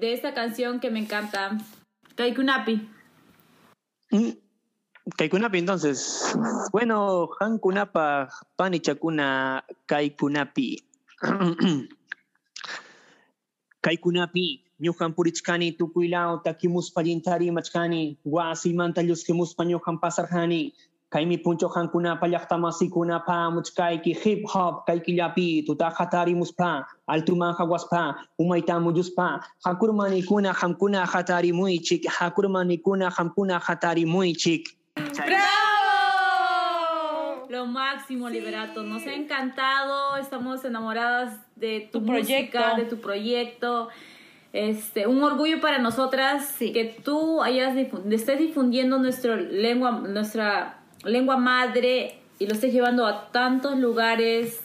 [0.00, 1.56] de esta canción que me encanta?
[2.14, 2.88] Kaikunapi.
[4.10, 4.30] Mm,
[5.16, 6.34] Kaikunapi, entonces.
[6.70, 10.84] Bueno, Hankunapa, Panichakuna, Kaikunapi.
[13.80, 14.63] Kaikunapi.
[14.82, 20.72] Ñuqan purichkani tukuylawta kimuspallintari machkani wasimanta llusqimuspa ñuqan pasarjani
[21.14, 31.06] kaymi punchoqankunapa llaqtamasikunapa muchkayki hip hop kaykillapi tutaqa tarimuspa altuman hawaspa umayta muyuspa hakurmanikuna qamkuna
[31.06, 34.64] hatarimuychik hakurmanikuna qamkuna hatarimuychik
[35.14, 35.54] ¡Bravo!
[37.48, 38.82] Lo máximo, Liberato.
[38.82, 40.16] Nos ha encantado.
[40.16, 43.88] Estamos enamoradas de tu, tu proyecto, música, de tu proyecto.
[44.54, 46.72] Este, un orgullo para nosotras sí.
[46.72, 47.76] que tú hayas
[48.08, 54.60] estés difundiendo nuestra lengua, nuestra lengua madre y lo estés llevando a tantos lugares,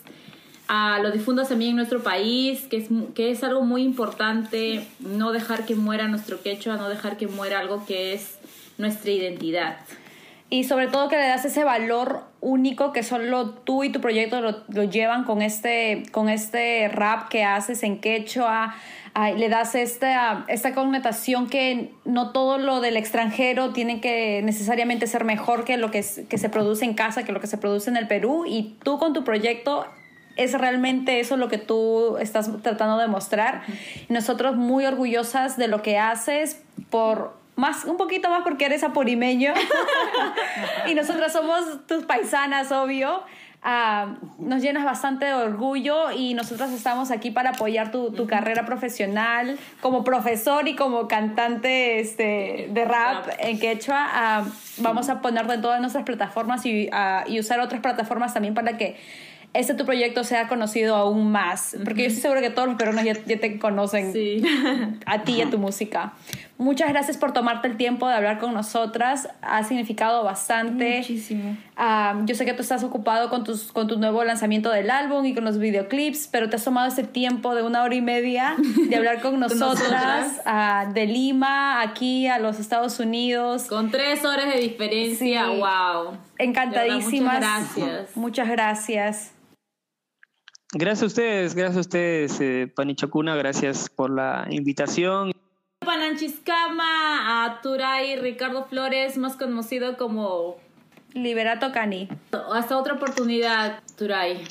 [0.68, 5.32] a lo difundas también en nuestro país, que es, que es algo muy importante, no
[5.32, 8.38] dejar que muera nuestro quechua, no dejar que muera algo que es
[8.78, 9.80] nuestra identidad.
[10.52, 14.40] Y sobre todo que le das ese valor único que solo tú y tu proyecto
[14.40, 18.76] lo, lo llevan con este, con este rap que haces en quechua.
[19.22, 25.08] Ay, le das esta, esta connotación que no todo lo del extranjero tiene que necesariamente
[25.08, 27.58] ser mejor que lo que, es- que se produce en casa, que lo que se
[27.58, 28.46] produce en el Perú.
[28.48, 29.86] Y tú con tu proyecto
[30.38, 33.64] es realmente eso lo que tú estás tratando de mostrar.
[34.08, 38.84] Y nosotros muy orgullosas de lo que haces por más un poquito más porque eres
[38.84, 39.54] apurimeño
[40.90, 43.24] y nosotras somos tus paisanas, obvio.
[43.62, 48.66] Ah, nos llenas bastante de orgullo y nosotros estamos aquí para apoyar tu, tu carrera
[48.66, 54.08] profesional como profesor y como cantante este, de rap en quechua.
[54.12, 54.46] Ah,
[54.78, 58.78] vamos a ponerte en todas nuestras plataformas y, ah, y usar otras plataformas también para
[58.78, 58.96] que
[59.54, 61.76] este tu proyecto sea conocido aún más.
[61.84, 64.42] Porque yo estoy segura que todos los peruanos ya, ya te conocen Sí.
[65.06, 66.14] a ti y a tu música.
[66.58, 69.30] Muchas gracias por tomarte el tiempo de hablar con nosotras.
[69.42, 70.98] Ha significado bastante.
[70.98, 71.56] Muchísimo.
[71.78, 75.26] Ah, yo sé que tú estás ocupado con, tus, con tu nuevo lanzamiento del álbum
[75.26, 78.56] y con los videoclips, pero te has tomado ese tiempo de una hora y media
[78.90, 83.64] de hablar con nosotras, ah, de Lima, aquí a los Estados Unidos.
[83.64, 85.58] Con tres horas de diferencia, Sí.
[85.60, 86.18] wow.
[86.38, 87.36] Encantadísimas.
[87.40, 88.18] Verdad, muchas gracias.
[88.18, 89.32] Muchas gracias.
[90.72, 95.32] Gracias a ustedes, gracias a ustedes, eh, Panichacuna, gracias por la invitación.
[95.80, 100.58] Pananchiscama, a Turay Ricardo Flores, más conocido como...
[101.14, 102.08] Liberato Cani.
[102.54, 104.44] Hasta otra oportunidad, Turay.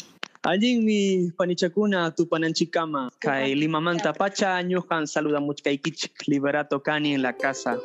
[0.43, 7.23] Allí mi Panichacuna, tu Pananchicama, Kai Lima Manta Pacha, Ñujan, saluda Muchkaikich, Liberato Cani en
[7.23, 7.79] la casa.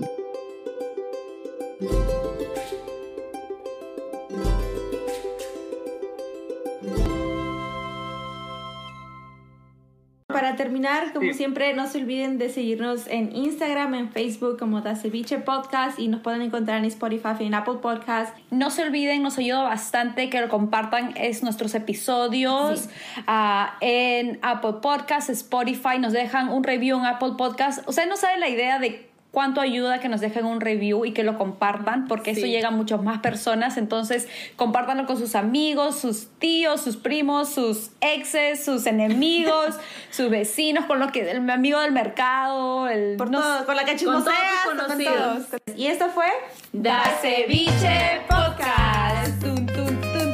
[10.43, 14.97] Para terminar, como siempre, no se olviden de seguirnos en Instagram, en Facebook como Da
[14.97, 18.37] Ceviche Podcast y nos pueden encontrar en Spotify y en Apple Podcast.
[18.51, 22.89] No se olviden, nos ayuda bastante que lo compartan es nuestros episodios
[23.25, 27.81] ah, en Apple Podcasts, Spotify, nos dejan un review en Apple Podcasts.
[27.87, 31.23] Ustedes no saben la idea de cuánto ayuda que nos dejen un review y que
[31.23, 33.77] lo compartan, porque eso llega a muchas más personas.
[33.77, 39.75] Entonces, compártanlo con sus amigos, sus tíos, sus primos, sus exes, sus enemigos,
[40.11, 44.23] sus vecinos, con los que el amigo del mercado, el Por con la que con
[44.23, 45.47] todos conocidos.
[45.75, 46.27] Y esto fue
[46.71, 49.41] Da Ceviche Podcast.
[49.41, 50.33] Tun, tun, tun,